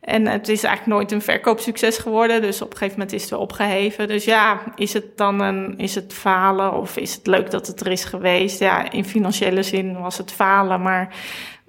[0.00, 2.42] En het is eigenlijk nooit een verkoopsucces geworden.
[2.42, 4.08] Dus op een gegeven moment is het weer opgeheven.
[4.08, 7.80] Dus ja, is het dan een, is het falen of is het leuk dat het
[7.80, 8.58] er is geweest?
[8.58, 11.14] Ja, in financiële zin was het falen, maar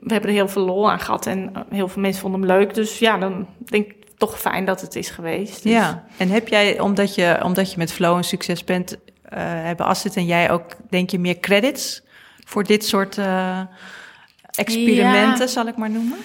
[0.04, 2.74] we hebben er heel veel lol aan gehad en heel veel mensen vonden hem leuk.
[2.74, 5.64] Dus ja, dan denk ik toch fijn dat het is geweest.
[5.64, 5.72] Dus.
[5.72, 8.99] Ja, en heb jij, omdat je, omdat je met Flow een succes bent, uh,
[9.39, 12.01] hebben Astrid en jij ook, denk je, meer credits
[12.45, 13.60] voor dit soort uh,
[14.51, 16.18] experimenten, zal ik maar noemen?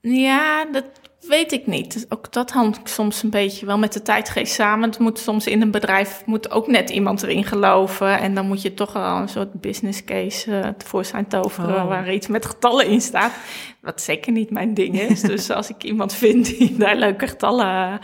[0.00, 0.84] Ja, dat
[1.28, 2.06] Weet ik niet.
[2.08, 4.88] Ook dat hangt soms een beetje wel met de tijdgeest samen.
[4.88, 8.18] Het moet soms in een bedrijf moet ook net iemand erin geloven.
[8.18, 11.88] En dan moet je toch wel een soort business case uh, tevoorschijn toveren oh.
[11.88, 13.32] waar iets met getallen in staat.
[13.80, 15.20] Wat zeker niet mijn ding is.
[15.32, 17.98] dus als ik iemand vind die daar leuke getallen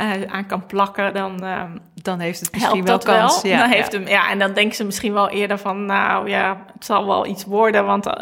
[0.00, 1.62] uh, aan kan plakken, dan, uh,
[2.04, 3.42] dan heeft het misschien wel kans.
[3.42, 3.52] Wel.
[3.52, 3.92] Ja, dan heeft.
[3.92, 7.26] Hem, ja, en dan denken ze misschien wel eerder van, nou ja, het zal wel
[7.26, 7.86] iets worden.
[7.86, 8.14] Want uh,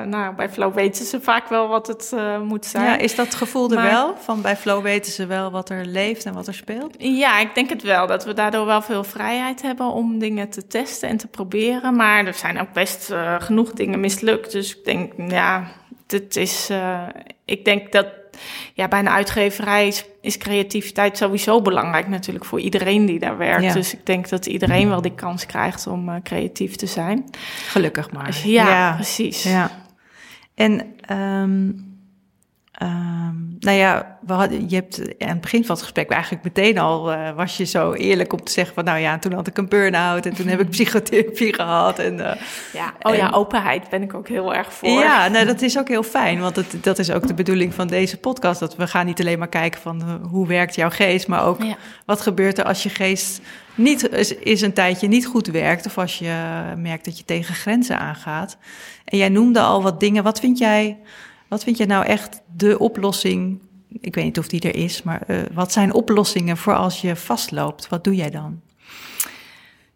[0.00, 2.84] nou, bij Flow weten ze vaak wel wat het moet zijn.
[2.84, 4.14] Ja, is dat gevoel er wel?
[4.18, 6.94] Van bij Flow weten ze wel wat er leeft en wat er speelt?
[6.98, 8.06] Ja, ik denk het wel.
[8.06, 11.96] Dat we daardoor wel veel vrijheid hebben om dingen te testen en te proberen.
[11.96, 14.52] Maar er zijn ook best genoeg dingen mislukt.
[14.52, 15.64] Dus ik denk, ja
[16.06, 16.70] het is,
[17.44, 18.06] ik denk dat
[18.74, 23.72] ja, bij een uitgeverij is, is, creativiteit sowieso belangrijk natuurlijk voor iedereen die daar werkt.
[23.72, 27.24] Dus ik denk dat iedereen wel die kans krijgt om uh, creatief te zijn.
[27.68, 28.40] Gelukkig maar.
[28.44, 29.42] Ja, ja, precies.
[29.42, 29.70] Ja.
[30.54, 31.93] En um,
[32.82, 36.78] Um, nou ja, we hadden, je hebt aan het begin van het gesprek eigenlijk meteen
[36.78, 39.58] al uh, was je zo eerlijk om te zeggen van nou ja, toen had ik
[39.58, 41.98] een burn-out en toen heb ik psychotherapie gehad.
[41.98, 42.32] En, uh,
[42.72, 44.88] ja, oh ja, openheid ben ik ook heel erg voor.
[44.88, 47.86] Ja, nou, dat is ook heel fijn, want het, dat is ook de bedoeling van
[47.86, 48.60] deze podcast.
[48.60, 51.62] Dat we gaan niet alleen maar kijken van uh, hoe werkt jouw geest, maar ook
[51.62, 51.76] ja.
[52.06, 53.40] wat gebeurt er als je geest
[53.74, 56.34] niet is, is een tijdje niet goed werkt of als je
[56.76, 58.56] merkt dat je tegen grenzen aangaat.
[59.04, 60.22] En jij noemde al wat dingen.
[60.22, 60.98] Wat vind jij
[61.54, 63.60] wat vind je nou echt de oplossing?
[64.00, 67.16] Ik weet niet of die er is, maar uh, wat zijn oplossingen voor als je
[67.16, 67.88] vastloopt?
[67.88, 68.60] Wat doe jij dan?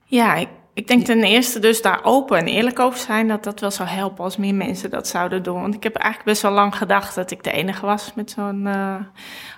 [0.04, 3.60] Ja, ik, ik denk ten eerste dus daar open en eerlijk over zijn, dat dat
[3.60, 5.60] wel zou helpen als meer mensen dat zouden doen.
[5.60, 8.66] Want ik heb eigenlijk best wel lang gedacht dat ik de enige was met zo'n
[8.66, 8.94] uh,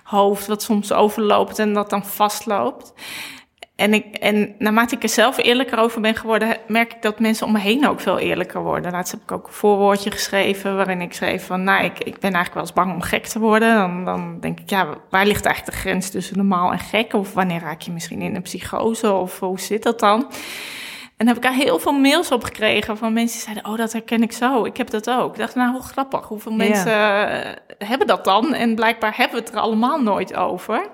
[0.03, 2.93] hoofd wat soms overloopt en dat dan vastloopt.
[3.81, 7.45] En, ik, en naarmate ik er zelf eerlijker over ben geworden, merk ik dat mensen
[7.45, 8.91] om me heen ook veel eerlijker worden.
[8.91, 12.33] Laatst heb ik ook een voorwoordje geschreven waarin ik schreef van, nou, ik, ik ben
[12.33, 13.75] eigenlijk wel eens bang om gek te worden.
[13.75, 17.13] Dan, dan denk ik, ja, waar ligt eigenlijk de grens tussen normaal en gek?
[17.13, 19.11] Of wanneer raak je misschien in een psychose?
[19.11, 20.31] Of hoe zit dat dan?
[21.17, 23.93] En heb ik daar heel veel mails op gekregen van mensen die zeiden: Oh, dat
[23.93, 24.65] herken ik zo.
[24.65, 25.31] Ik heb dat ook.
[25.31, 26.27] Ik dacht, nou, hoe grappig.
[26.27, 27.55] Hoeveel mensen ja.
[27.77, 28.53] hebben dat dan?
[28.53, 30.89] En blijkbaar hebben we het er allemaal nooit over.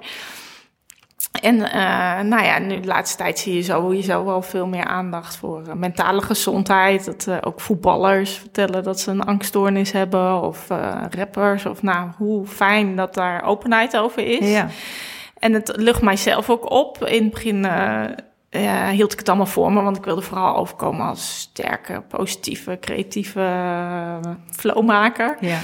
[1.42, 5.38] En uh, nou ja, nu de laatste tijd zie je sowieso wel veel meer aandacht
[5.38, 7.06] voor uh, mentale gezondheid.
[7.06, 10.42] Dat uh, ook voetballers vertellen dat ze een angststoornis hebben.
[10.42, 10.68] Of
[11.10, 11.66] rappers.
[11.66, 14.52] Of nou, hoe fijn dat daar openheid over is.
[14.52, 14.68] Ja.
[15.40, 17.06] En het lucht mijzelf ook op.
[17.06, 17.68] In het begin
[18.92, 19.82] hield ik het allemaal voor me.
[19.82, 23.50] Want ik wilde vooral overkomen als sterke, positieve, creatieve
[24.52, 25.38] flowmaker.
[25.40, 25.60] Ja.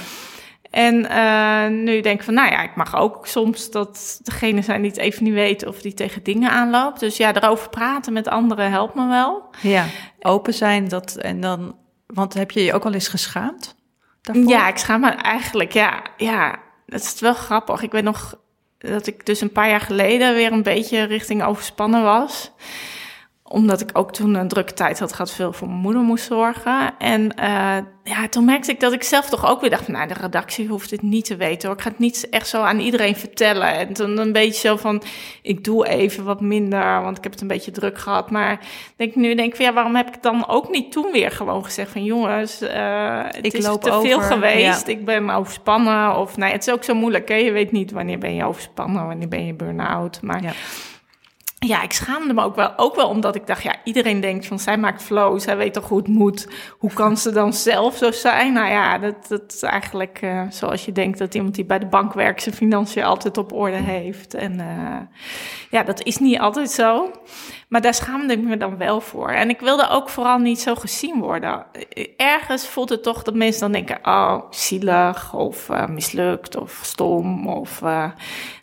[0.74, 4.82] En uh, nu denk ik van, nou ja, ik mag ook soms dat degene zijn
[4.82, 7.00] die het even niet weet of die tegen dingen aanloopt.
[7.00, 9.48] Dus ja, erover praten met anderen helpt me wel.
[9.60, 9.86] Ja,
[10.20, 13.76] open zijn dat en dan, want heb je je ook al eens geschaamd?
[14.22, 14.48] Daarvoor?
[14.48, 17.82] Ja, ik schaam me eigenlijk, ja, ja, dat is wel grappig.
[17.82, 18.38] Ik weet nog
[18.78, 22.52] dat ik dus een paar jaar geleden weer een beetje richting overspannen was
[23.48, 26.98] omdat ik ook toen een drukke tijd had gehad, veel voor mijn moeder moest zorgen.
[26.98, 30.08] En uh, ja, toen merkte ik dat ik zelf toch ook weer dacht van, nou,
[30.08, 31.76] de redactie hoeft dit niet te weten hoor.
[31.76, 33.74] Ik ga het niet echt zo aan iedereen vertellen.
[33.74, 35.02] En toen een beetje zo van,
[35.42, 38.30] ik doe even wat minder, want ik heb het een beetje druk gehad.
[38.30, 38.60] Maar
[38.96, 41.64] denk nu denk ik van, ja, waarom heb ik dan ook niet toen weer gewoon
[41.64, 44.86] gezegd van, jongens, uh, het ik is loop te over, veel geweest.
[44.86, 44.92] Ja.
[44.92, 46.16] Ik ben overspannen.
[46.16, 47.34] Of nee, het is ook zo moeilijk, hè?
[47.34, 50.22] Je weet niet wanneer ben je overspannen, wanneer ben je burn-out.
[50.22, 50.42] Maar...
[50.42, 50.52] Ja
[51.66, 54.58] ja, ik schaamde me ook wel, ook wel omdat ik dacht, ja, iedereen denkt van
[54.58, 56.48] zij maakt flow, zij weet toch hoe het moet.
[56.78, 58.52] Hoe kan ze dan zelf zo zijn?
[58.52, 61.86] Nou ja, dat, dat is eigenlijk uh, zoals je denkt dat iemand die bij de
[61.86, 64.34] bank werkt zijn financiën altijd op orde heeft.
[64.34, 65.18] En uh,
[65.70, 67.10] ja, dat is niet altijd zo.
[67.74, 69.28] Maar daar schaamde ik me dan wel voor.
[69.28, 71.66] En ik wilde ook vooral niet zo gezien worden.
[72.16, 77.48] Ergens voelt het toch dat mensen dan denken: oh, zielig of uh, mislukt of stom.
[77.48, 78.10] Of, uh,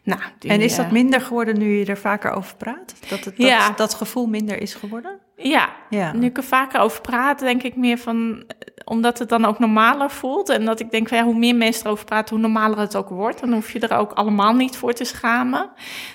[0.04, 2.94] nou, die, en is dat minder geworden nu je er vaker over praat?
[3.10, 3.72] Dat, het, dat, ja.
[3.72, 5.20] dat gevoel minder is geworden?
[5.36, 8.44] Ja, ja, nu ik er vaker over praat, denk ik meer van
[8.86, 10.50] omdat het dan ook normaler voelt.
[10.50, 13.10] En dat ik denk, van, ja, hoe meer mensen erover praten, hoe normaler het ook
[13.10, 13.40] wordt.
[13.40, 15.70] Dan hoef je er ook allemaal niet voor te schamen.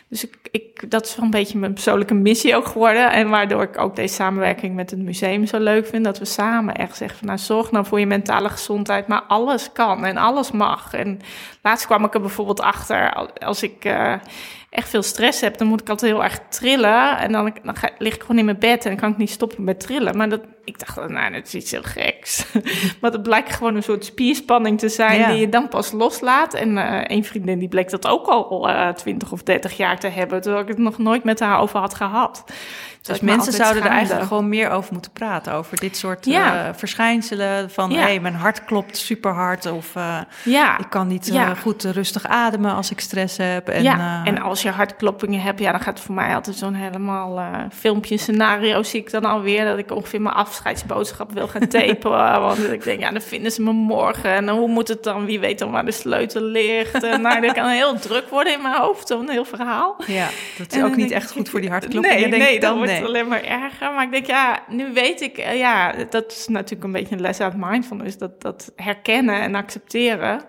[0.09, 3.12] Dus ik, ik, dat is wel een beetje mijn persoonlijke missie ook geworden.
[3.12, 6.05] En waardoor ik ook deze samenwerking met het museum zo leuk vind.
[6.05, 9.07] Dat we samen echt zeggen van, nou, zorg nou voor je mentale gezondheid.
[9.07, 10.95] Maar alles kan en alles mag.
[10.95, 11.21] En
[11.62, 13.85] laatst kwam ik er bijvoorbeeld achter, als ik...
[13.85, 14.14] Uh,
[14.77, 17.18] echt veel stress heb, dan moet ik altijd heel erg trillen.
[17.18, 19.31] En dan, dan ga, lig ik gewoon in mijn bed en dan kan ik niet
[19.31, 20.16] stoppen met trillen.
[20.16, 22.47] Maar dat, ik dacht, nou, dat is iets heel geks.
[23.01, 26.55] maar het blijkt gewoon een soort spierspanning te zijn die je dan pas loslaat.
[26.55, 29.99] En uh, een vriendin die bleek dat ook al uh, eh, 20 of 30 jaar
[29.99, 32.45] te hebben, terwijl ik het nog nooit met haar over had gehad.
[33.07, 35.53] Dus mensen zouden er eigenlijk gewoon meer over moeten praten.
[35.53, 36.69] Over dit soort ja.
[36.69, 37.71] uh, verschijnselen.
[37.71, 38.01] Van ja.
[38.01, 39.67] hey, mijn hart klopt super hard.
[39.67, 40.79] Of uh, ja.
[40.79, 43.69] ik kan niet uh, goed rustig ademen als ik stress heb.
[43.69, 44.25] En, ja.
[44.25, 47.43] en als je hartkloppingen hebt, ja, dan gaat het voor mij altijd zo'n helemaal
[47.73, 48.83] filmpje scenario.
[48.83, 52.41] Zie ik dan alweer dat ik ongeveer mijn afscheidsboodschap wil gaan tapen.
[52.41, 54.35] want ik denk, ja, dan vinden ze me morgen.
[54.35, 55.25] En hoe moet het dan?
[55.25, 57.03] Wie weet dan waar de sleutel ligt?
[57.03, 59.09] En nou, dat kan heel druk worden in mijn hoofd.
[59.09, 59.97] Zo'n heel verhaal.
[60.07, 60.29] Ja,
[60.59, 62.21] dat is ook niet echt goed voor die hartkloppingen.
[62.21, 63.93] Nee, denk nee, dan, nee alleen maar erger.
[63.93, 67.21] Maar ik denk, ja, nu weet ik, eh, ja, dat is natuurlijk een beetje een
[67.21, 68.19] les uit mindfulness.
[68.19, 70.41] Dat, dat herkennen en accepteren.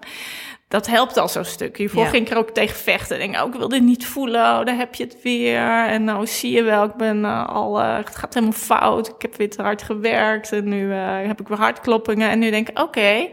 [0.68, 1.78] Dat helpt al zo'n stuk.
[1.78, 3.18] Hiervoor ging ik er ook tegen vechten.
[3.18, 4.42] Denk, oh, ik wil dit niet voelen.
[4.42, 5.86] Oh, daar heb je het weer.
[5.88, 9.08] En nou zie je wel, ik ben uh, al, uh, het gaat helemaal fout.
[9.08, 10.52] Ik heb weer te hard gewerkt.
[10.52, 12.30] En nu uh, heb ik weer hartkloppingen.
[12.30, 13.30] En nu denk ik, oké, okay,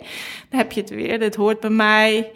[0.49, 1.19] dan heb je het weer.
[1.19, 2.33] Dit hoort bij mij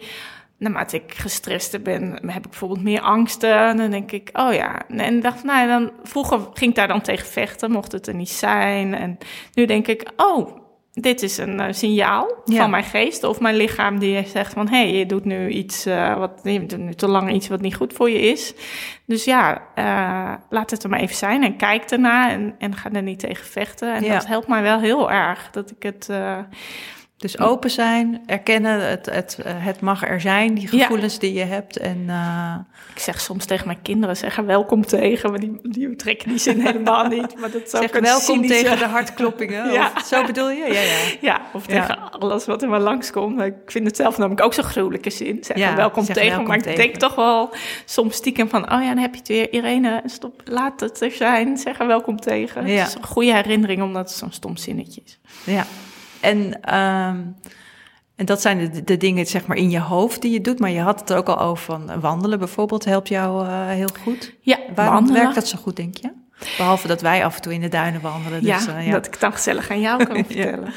[0.59, 3.77] naarmate ik gestrester ben, heb ik bijvoorbeeld meer angsten.
[3.77, 4.87] Dan denk ik, oh ja.
[4.87, 8.29] En dacht, nou, dan, vroeger ging ik daar dan tegen vechten, mocht het er niet
[8.29, 8.95] zijn.
[8.95, 9.17] En
[9.53, 10.57] nu denk ik, oh,
[10.91, 14.77] dit is een uh, signaal van mijn geest of mijn lichaam die zegt van, hé,
[14.77, 17.75] hey, je doet nu iets uh, wat, je doet nu te lang iets wat niet
[17.75, 18.53] goed voor je is.
[19.05, 22.91] Dus ja, uh, laat het er maar even zijn en kijk ernaar en, en ga
[22.91, 23.93] er niet tegen vechten.
[23.93, 24.13] En ja.
[24.13, 26.09] dat helpt mij wel heel erg, dat ik het
[27.19, 31.43] dus open zijn, erkennen, het, het, eh, het mag er zijn, die gevoelens die je
[31.43, 31.77] hebt.
[31.77, 32.55] En, uh...
[32.93, 36.59] Ik zeg soms tegen mijn kinderen, zeggen welkom tegen, maar die, die trekken die zin
[36.59, 37.39] helemaal niet.
[37.39, 39.91] Maar dat zeg welkom tegen de hartkloppingen, ja.
[39.95, 40.63] Of, zo bedoel je?
[40.63, 41.17] Ja, ja.
[41.21, 43.41] ja of tegen alles wat er maar langskomt.
[43.41, 45.37] Ik vind het zelf namelijk ook zo'n gruwelijke zin.
[45.41, 47.49] Zeggen welkom tegen, welkom maar ik denk toch wel
[47.85, 49.53] soms stiekem van, oh ja, dan heb je het weer.
[49.53, 52.65] Irene, stop, laat het er zijn, zeggen welkom tegen.
[52.65, 55.19] Het is een goede herinnering, omdat het zo'n stom zinnetje is.
[55.43, 55.65] Ja.
[56.21, 56.37] En,
[56.75, 57.35] um,
[58.15, 60.59] en dat zijn de, de, dingen zeg maar in je hoofd die je doet.
[60.59, 63.89] Maar je had het er ook al over van wandelen bijvoorbeeld helpt jou uh, heel
[64.03, 64.35] goed.
[64.41, 65.21] Ja, Waarom wandelen.
[65.21, 66.11] werkt dat zo goed, denk je?
[66.57, 68.43] Behalve dat wij af en toe in de duinen wandelen.
[68.43, 68.91] Dus, ja, uh, ja.
[68.91, 70.73] dat ik dan gezellig aan jou kan vertellen.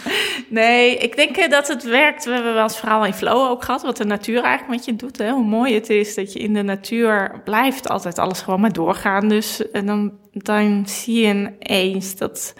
[0.48, 2.24] Nee, ik denk uh, dat het werkt.
[2.24, 4.96] We hebben wel eens verhaal in Flow ook gehad, wat de natuur eigenlijk met je
[4.96, 5.18] doet.
[5.18, 5.30] Hè?
[5.30, 9.28] Hoe mooi het is dat je in de natuur blijft altijd alles gewoon maar doorgaan.
[9.28, 12.54] Dus en dan, dan zie je ineens dat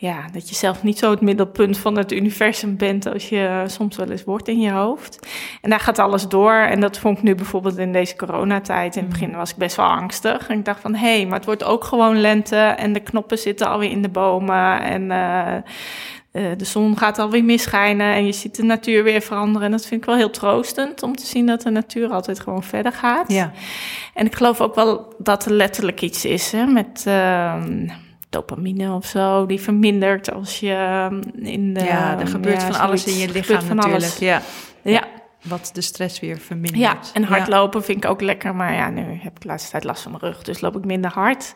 [0.00, 3.96] ja, dat je zelf niet zo het middelpunt van het universum bent als je soms
[3.96, 5.28] wel eens wordt in je hoofd.
[5.60, 6.52] En daar gaat alles door.
[6.52, 8.96] En dat vond ik nu bijvoorbeeld in deze coronatijd.
[8.96, 10.48] In het begin was ik best wel angstig.
[10.48, 12.56] En ik dacht van, hé, hey, maar het wordt ook gewoon lente.
[12.56, 14.80] En de knoppen zitten alweer in de bomen.
[14.82, 15.54] En uh,
[16.32, 18.14] uh, de zon gaat alweer misschijnen.
[18.14, 19.66] En je ziet de natuur weer veranderen.
[19.66, 22.62] En dat vind ik wel heel troostend om te zien dat de natuur altijd gewoon
[22.62, 23.32] verder gaat.
[23.32, 23.52] Ja.
[24.14, 27.04] En ik geloof ook wel dat er letterlijk iets is hè, met...
[27.08, 27.54] Uh,
[28.30, 31.84] dopamine of zo, die vermindert als je ehm, in de...
[31.84, 34.18] Ja, er gebeurt van alles in je lichaam natuurlijk.
[34.18, 34.42] Ja.
[34.82, 35.04] ja.
[35.42, 36.78] Wat de stress weer vermindert.
[36.78, 38.54] Ja, en hardlopen vind ik ook lekker.
[38.54, 40.84] Maar ja, nu heb ik de laatste tijd last van mijn rug, dus loop ik
[40.84, 41.54] minder hard.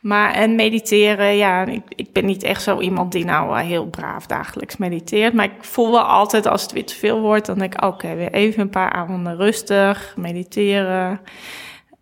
[0.00, 3.86] Maar en mediteren, ja, ik, ik ben niet echt zo iemand die nou eh, heel
[3.86, 5.32] braaf dagelijks mediteert.
[5.32, 8.14] Maar ik voel wel altijd als het weer te veel wordt, dan denk ik, oké,
[8.14, 11.20] weer even een paar avonden rustig, mediteren,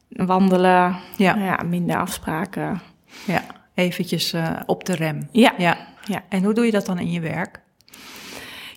[0.08, 0.96] wandelen.
[1.16, 2.82] Ja, ja minder afspraken.
[3.24, 3.44] Ja
[3.74, 5.28] eventjes uh, op de rem.
[5.32, 5.54] Ja.
[5.58, 5.76] ja.
[6.04, 6.24] ja.
[6.28, 7.60] En hoe doe je dat dan in je werk?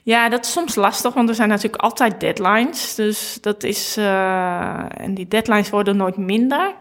[0.04, 2.96] Ja, dat is soms lastig, want er zijn natuurlijk altijd deadlines.
[2.96, 3.98] Dus dat is.
[3.98, 6.76] Uh, en die deadlines worden nooit minder.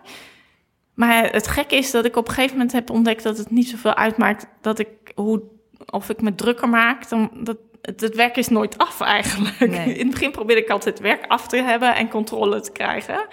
[0.94, 3.68] Maar het gekke is dat ik op een gegeven moment heb ontdekt dat het niet
[3.68, 5.42] zoveel uitmaakt dat ik hoe
[5.86, 7.08] of ik me drukker maak.
[7.08, 9.58] Dan, dat, het, het werk is nooit af eigenlijk.
[9.58, 9.94] Nee.
[9.98, 13.26] In het begin probeerde ik altijd werk af te hebben en controle te krijgen.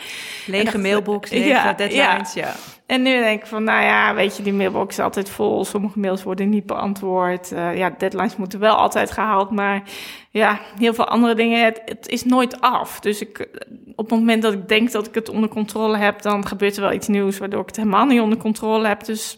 [0.46, 2.56] Lege mailbox, lege Ja, deadlines, ja.
[2.86, 5.66] En nu denk ik van, nou ja, weet je, die mailbox is altijd vol.
[5.66, 7.52] Sommige mails worden niet beantwoord.
[7.52, 9.52] Eh, ja, deadlines moeten wel altijd gehaald.
[9.52, 9.84] Maar
[10.30, 13.00] ja, heel veel andere dingen, het, het is nooit af.
[13.00, 13.48] Dus ik,
[13.96, 16.22] op het moment dat ik denk dat ik het onder controle heb...
[16.22, 19.04] dan gebeurt er wel iets nieuws waardoor ik het helemaal niet onder controle heb.
[19.04, 19.38] Dus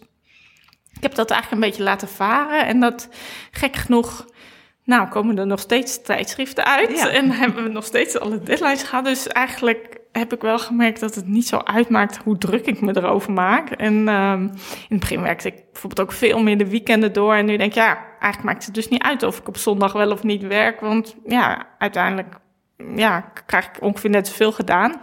[0.94, 2.66] ik heb dat eigenlijk een beetje laten varen.
[2.66, 3.10] En dat,
[3.52, 4.26] gek genoeg...
[4.86, 7.10] Nou, komen er nog steeds tijdschriften uit Ja.
[7.10, 9.06] en hebben we nog steeds alle deadlines gehad.
[9.06, 12.98] Dus eigenlijk heb ik wel gemerkt dat het niet zo uitmaakt hoe druk ik me
[12.98, 13.70] erover maak.
[13.70, 14.52] En ehm, in
[14.90, 17.34] het begin werkte ik bijvoorbeeld ook veel meer de weekenden door.
[17.34, 19.94] En nu denk ik, ja, eigenlijk maakt het dus niet uit of ik op zondag
[19.94, 20.80] wel of niet werk.
[20.80, 22.36] Want ja, uiteindelijk
[22.96, 25.00] ja, krijg ik ongeveer net zoveel gedaan.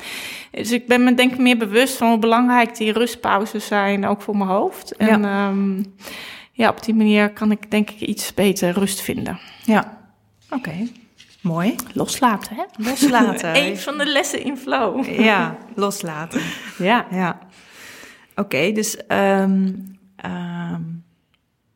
[0.50, 4.22] Dus ik ben me denk ik meer bewust van hoe belangrijk die rustpauzes zijn, ook
[4.22, 4.96] voor mijn hoofd.
[4.96, 5.52] En ja.
[6.60, 9.38] Ja, op die manier kan ik denk ik iets beter rust vinden.
[9.64, 9.98] Ja,
[10.50, 10.88] oké.
[11.40, 11.74] Mooi.
[11.92, 12.62] Loslaten, hè?
[12.76, 13.56] Loslaten.
[13.64, 15.04] Een van de lessen in flow.
[15.20, 16.40] Ja, loslaten.
[16.78, 17.06] Ja.
[17.10, 17.38] Ja.
[18.34, 19.72] Oké, dus ehm,
[20.16, 20.82] ehm,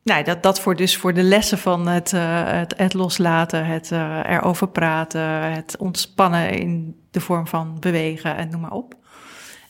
[0.02, 3.92] nou, dat, dat voor, dus voor de lessen van het, eh, het, het loslaten, het
[3.92, 8.94] eh, erover praten, het ontspannen in de vorm van bewegen en noem maar op.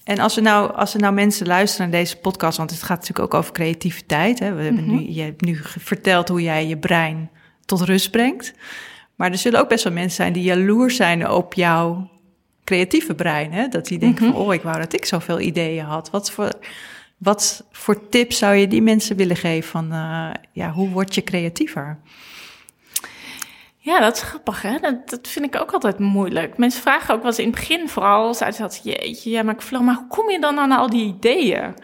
[0.04, 3.00] En als er nou, als er nou mensen luisteren naar deze podcast, want het gaat
[3.00, 4.38] natuurlijk ook over creativiteit.
[4.38, 4.54] Hè?
[4.54, 7.30] We hebben nu, je hebt nu verteld hoe jij je brein
[7.64, 8.54] tot rust brengt.
[9.14, 12.10] Maar er zullen ook best wel mensen zijn die jaloers zijn op jouw
[12.64, 13.52] creatieve brein.
[13.52, 13.68] Hè?
[13.68, 16.10] Dat die denken van, oh, ik wou dat ik zoveel ideeën had.
[16.10, 16.52] Wat voor,
[17.18, 21.24] wat voor tips zou je die mensen willen geven van, uh, ja, hoe word je
[21.24, 21.98] creatiever?
[23.84, 24.78] Ja, dat is grappig, hè?
[24.78, 26.56] Dat, dat vind ik ook altijd moeilijk.
[26.58, 29.54] Mensen vragen ook wel eens in het begin vooral, zeiden ze dat, jeetje, ja, maar
[29.58, 31.74] Flo, maar hoe kom je dan aan al die ideeën?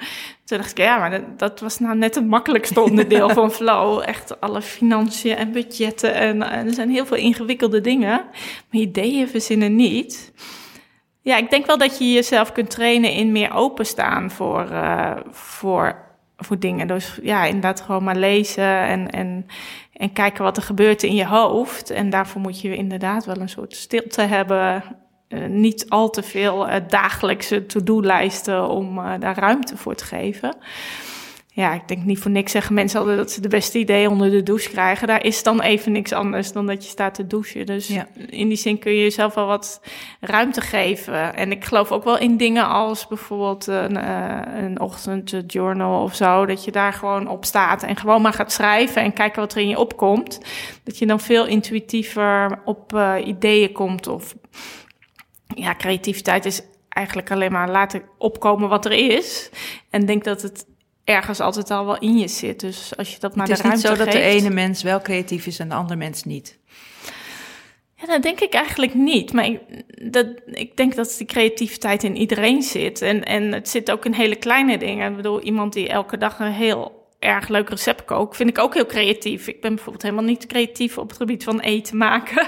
[0.44, 4.03] Toen dacht ik, ja, maar dat, dat was nou net het makkelijkste onderdeel van Flow.
[4.07, 8.24] Echt alle financiën en budgetten en, en er zijn heel veel ingewikkelde dingen.
[8.70, 10.32] Maar ideeën verzinnen niet.
[11.20, 15.96] Ja, ik denk wel dat je jezelf kunt trainen in meer openstaan voor, uh, voor,
[16.36, 16.86] voor dingen.
[16.86, 19.46] Dus ja, inderdaad gewoon maar lezen en, en,
[20.01, 21.90] en kijken wat er gebeurt in je hoofd.
[21.90, 24.82] En daarvoor moet je inderdaad wel een soort stilte hebben.
[25.28, 30.57] Uh, niet al te veel uh, dagelijkse to-do-lijsten om uh, daar ruimte voor te geven.
[31.61, 34.31] Ja, ik denk niet voor niks zeggen mensen altijd dat ze de beste ideeën onder
[34.31, 35.07] de douche krijgen.
[35.07, 37.67] Daar is dan even niks anders dan dat je staat te douchen.
[37.67, 38.07] Dus ja.
[38.29, 39.81] in die zin kun je jezelf wel wat
[40.21, 41.35] ruimte geven.
[41.35, 46.47] En ik geloof ook wel in dingen als bijvoorbeeld een, uh, een ochtendjournal of zo.
[46.47, 49.61] Dat je daar gewoon op staat en gewoon maar gaat schrijven en kijken wat er
[49.61, 50.41] in je opkomt.
[50.85, 54.07] Dat je dan veel intuïtiever op uh, ideeën komt.
[54.07, 54.35] Of
[55.55, 59.51] ja, creativiteit is eigenlijk alleen maar laten opkomen wat er is.
[59.91, 60.69] En denk dat het
[61.11, 62.61] ergens altijd al wel in je zit.
[62.61, 64.55] Dus als je dat maar de ruimte Het is niet zo geeft, dat de ene
[64.55, 66.59] mens wel creatief is en de andere mens niet.
[67.95, 69.33] Ja, dat denk ik eigenlijk niet.
[69.33, 69.61] Maar ik,
[70.13, 73.03] dat, ik denk dat die creativiteit in iedereen zit.
[73.03, 75.11] En, en het zit ook in hele kleine dingen.
[75.11, 78.75] Ik bedoel, iemand die elke dag een heel erg leuk recept kookt, vind ik ook
[78.75, 79.47] heel creatief.
[79.49, 82.47] Ik ben bijvoorbeeld helemaal niet creatief op het gebied van eten maken.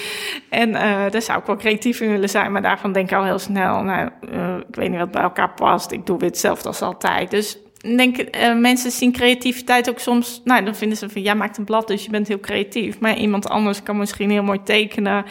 [0.50, 3.24] en uh, daar zou ik wel creatief in willen zijn, maar daarvan denk ik al
[3.24, 5.90] heel snel, nou, uh, ik weet niet wat bij elkaar past.
[5.90, 7.30] Ik doe weer hetzelfde als altijd.
[7.30, 11.58] Dus denk, uh, mensen zien creativiteit ook soms, nou, dan vinden ze van, ja, maakt
[11.58, 12.98] een blad, dus je bent heel creatief.
[12.98, 15.24] Maar iemand anders kan misschien heel mooi tekenen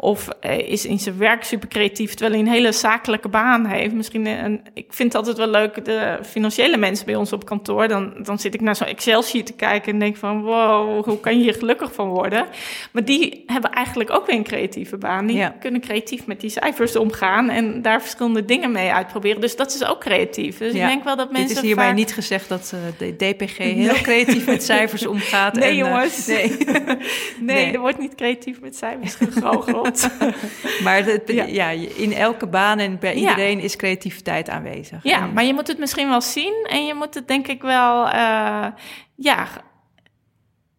[0.00, 3.94] of uh, is in zijn werk super creatief, terwijl hij een hele zakelijke baan heeft.
[3.94, 7.88] Misschien, een, ik vind het altijd wel leuk, de financiële mensen bij ons op kantoor,
[7.88, 11.36] dan, dan zit ik naar zo'n Excel-sheet te kijken en denk van, wow, hoe kan
[11.36, 12.46] je hier gelukkig van worden?
[12.92, 15.26] Maar die hebben eigenlijk ook weer een creatieve baan.
[15.26, 15.54] Die ja.
[15.60, 19.40] kunnen creatief met die cijfers omgaan en daar verschillende dingen mee uitproberen.
[19.40, 20.58] Dus dat is ook creatief.
[20.58, 20.82] Dus ja.
[20.82, 21.94] ik denk wel dat mensen Dit is hierbij vaak...
[21.94, 25.54] niet gezegd dat uh, de DPG heel creatief met cijfers omgaat.
[25.54, 26.26] Nee, en, jongens.
[26.26, 26.56] Nee.
[26.56, 26.96] nee.
[27.40, 29.87] nee, er wordt niet creatief met cijfers gegoocheld.
[30.84, 31.44] maar het, ja.
[31.44, 31.68] ja.
[31.96, 33.64] in elke baan en bij iedereen ja.
[33.64, 35.02] is creativiteit aanwezig.
[35.02, 38.06] Ja, maar je moet het misschien wel zien en je moet het denk ik wel,
[38.06, 38.66] uh,
[39.14, 39.48] ja,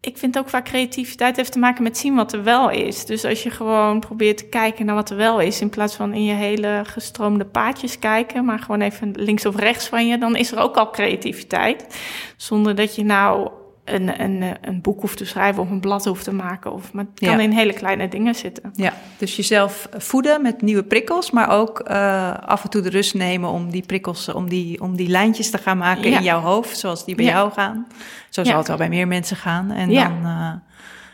[0.01, 3.05] ik vind ook vaak creativiteit heeft te maken met zien wat er wel is.
[3.05, 6.14] Dus als je gewoon probeert te kijken naar wat er wel is, in plaats van
[6.14, 10.36] in je hele gestroomde paadjes kijken, maar gewoon even links of rechts van je, dan
[10.36, 11.99] is er ook al creativiteit.
[12.38, 13.49] Zonder dat je nou
[13.93, 16.73] een, een, een boek hoeft te schrijven of een blad hoeft te maken.
[16.73, 17.43] Of, maar het kan ja.
[17.43, 18.71] in hele kleine dingen zitten.
[18.75, 23.13] Ja, dus jezelf voeden met nieuwe prikkels, maar ook uh, af en toe de rust
[23.13, 26.17] nemen om die prikkels, om die, om die lijntjes te gaan maken ja.
[26.17, 27.31] in jouw hoofd, zoals die bij ja.
[27.31, 27.87] jou gaan.
[28.29, 29.71] Zo zal het wel bij meer mensen gaan.
[29.71, 30.51] En dan, uh,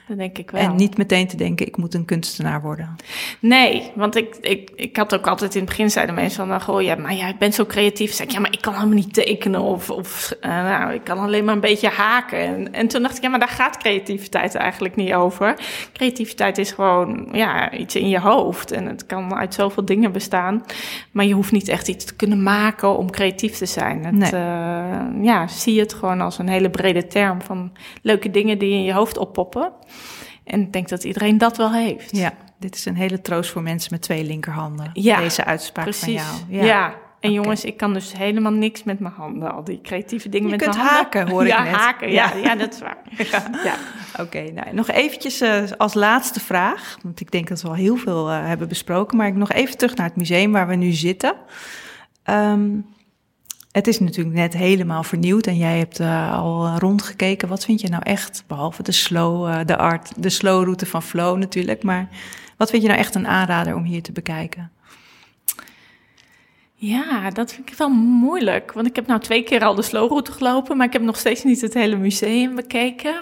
[0.07, 0.61] dat denk ik wel.
[0.61, 2.95] En niet meteen te denken, ik moet een kunstenaar worden.
[3.39, 6.81] Nee, want ik, ik, ik had ook altijd in het begin zeiden mensen van, goh,
[6.81, 8.13] ja, maar jij bent zo creatief.
[8.13, 11.17] Zeg ik, ja, maar ik kan helemaal niet tekenen of, of uh, nou, ik kan
[11.17, 12.39] alleen maar een beetje haken.
[12.39, 15.55] En, en toen dacht ik, ja, maar daar gaat creativiteit eigenlijk niet over.
[15.93, 18.71] Creativiteit is gewoon, ja, iets in je hoofd.
[18.71, 20.63] En het kan uit zoveel dingen bestaan.
[21.11, 24.05] Maar je hoeft niet echt iets te kunnen maken om creatief te zijn.
[24.05, 24.31] Het, nee.
[24.31, 28.83] uh, ja, zie het gewoon als een hele brede term van leuke dingen die in
[28.83, 29.71] je hoofd oppoppen.
[30.45, 32.17] En ik denk dat iedereen dat wel heeft.
[32.17, 34.89] Ja, dit is een hele troost voor mensen met twee linkerhanden.
[34.93, 36.03] Ja, deze uitspraak precies.
[36.03, 36.27] van jou.
[36.49, 36.85] Ja, ja.
[37.19, 37.43] En okay.
[37.43, 39.53] jongens, ik kan dus helemaal niks met mijn handen.
[39.53, 40.95] Al die creatieve dingen je met mijn handen.
[40.95, 41.73] haken, hoor ik ja, net.
[41.73, 42.43] Haken, ja, ja.
[42.43, 42.97] ja dat is waar.
[43.31, 43.49] ja.
[43.63, 43.75] ja.
[44.11, 46.97] Oké, okay, nou, nog eventjes uh, als laatste vraag.
[47.03, 49.17] Want ik denk dat we al heel veel uh, hebben besproken.
[49.17, 51.35] Maar ik nog even terug naar het museum waar we nu zitten.
[52.29, 52.85] Um,
[53.75, 57.47] het is natuurlijk net helemaal vernieuwd en jij hebt uh, al rondgekeken.
[57.47, 61.03] Wat vind je nou echt, behalve de slow, uh, de art, de slow route van
[61.03, 62.09] Flow natuurlijk, maar
[62.57, 64.71] wat vind je nou echt een aanrader om hier te bekijken?
[66.73, 70.09] Ja, dat vind ik wel moeilijk, want ik heb nou twee keer al de slow
[70.09, 73.21] route gelopen, maar ik heb nog steeds niet het hele museum bekeken.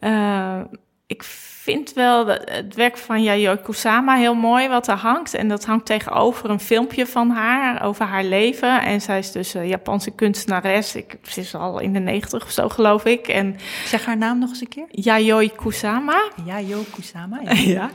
[0.00, 0.60] Uh,
[1.06, 1.22] ik
[1.62, 5.34] vind wel het werk van Yayoi Kusama heel mooi wat er hangt.
[5.34, 8.80] En dat hangt tegenover een filmpje van haar over haar leven.
[8.80, 10.94] En zij is dus een Japanse kunstenares.
[10.94, 13.28] Ik, ze is al in de negentig of zo, geloof ik.
[13.28, 14.86] En, zeg haar naam nog eens een keer.
[14.90, 16.30] Yayoi Kusama.
[16.44, 17.52] Yayoi Kusama, ja.
[17.78, 17.90] ja.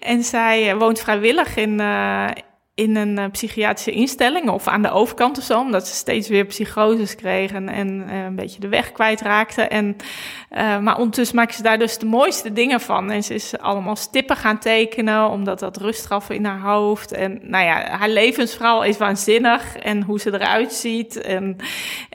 [0.00, 1.80] En zij woont vrijwillig in...
[1.80, 2.28] Uh,
[2.76, 6.44] in een uh, psychiatrische instelling of aan de overkant of zo, omdat ze steeds weer
[6.44, 9.62] psychoses kregen en uh, een beetje de weg kwijtraakte.
[9.62, 9.96] En,
[10.52, 13.10] uh, maar ondertussen maken ze daar dus de mooiste dingen van.
[13.10, 17.12] En ze is allemaal stippen gaan tekenen, omdat dat rust gaf in haar hoofd.
[17.12, 21.20] En nou ja, haar levensverhaal is waanzinnig en hoe ze eruit ziet.
[21.20, 21.56] En,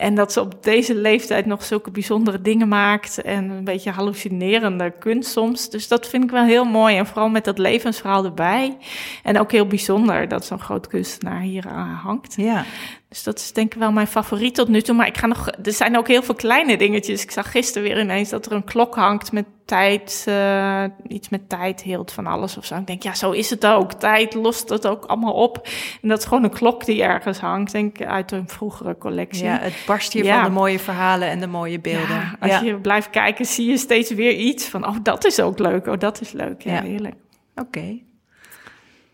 [0.01, 4.93] en dat ze op deze leeftijd nog zulke bijzondere dingen maakt en een beetje hallucinerende
[4.99, 5.69] kunst soms.
[5.69, 8.77] Dus dat vind ik wel heel mooi en vooral met dat levensverhaal erbij.
[9.23, 12.33] En ook heel bijzonder dat zo'n groot kunstenaar hier uh, hangt.
[12.35, 12.65] Ja.
[13.11, 14.95] Dus dat is denk ik wel mijn favoriet tot nu toe.
[14.95, 15.47] Maar ik ga nog.
[15.63, 17.23] Er zijn ook heel veel kleine dingetjes.
[17.23, 20.25] Ik zag gisteren weer ineens dat er een klok hangt met tijd.
[20.27, 22.75] Uh, iets met tijd hield van alles of zo.
[22.75, 23.93] Ik denk, ja, zo is het ook.
[23.93, 25.67] Tijd lost het ook allemaal op.
[26.01, 29.43] En dat is gewoon een klok die ergens hangt, denk ik, uit een vroegere collectie.
[29.43, 30.35] Ja, het barst hier ja.
[30.35, 32.15] van de mooie verhalen en de mooie beelden.
[32.15, 32.61] Ja, als ja.
[32.61, 35.87] je blijft kijken, zie je steeds weer iets van, oh, dat is ook leuk.
[35.87, 36.61] Oh, dat is leuk.
[36.61, 37.15] Ja, heerlijk.
[37.55, 37.61] Oké.
[37.61, 38.03] Okay.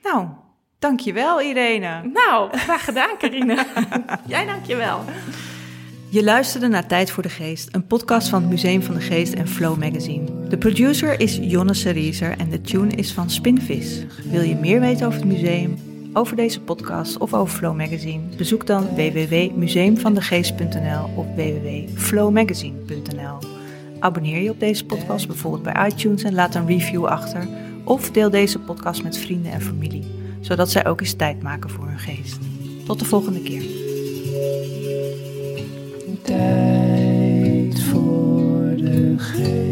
[0.03, 0.27] Nou,
[0.79, 2.09] Dankjewel, Irene.
[2.13, 3.65] Nou, graag gedaan, Karine.
[4.27, 5.03] Jij dankjewel.
[6.09, 9.33] Je luisterde naar Tijd voor de Geest, een podcast van het Museum van de Geest
[9.33, 10.47] en Flow Magazine.
[10.47, 14.05] De producer is Jonne Serieser en de tune is van Spinvis.
[14.23, 15.77] Wil je meer weten over het museum,
[16.13, 18.23] over deze podcast of over Flow Magazine?
[18.37, 23.37] Bezoek dan www.museumvandegeest.nl of www.flowmagazine.nl.
[23.99, 27.47] Abonneer je op deze podcast bijvoorbeeld bij iTunes en laat een review achter.
[27.83, 30.16] Of deel deze podcast met vrienden en familie
[30.47, 32.39] zodat zij ook eens tijd maken voor hun geest.
[32.85, 33.63] Tot de volgende keer.
[36.21, 39.66] Tijd voor de geest.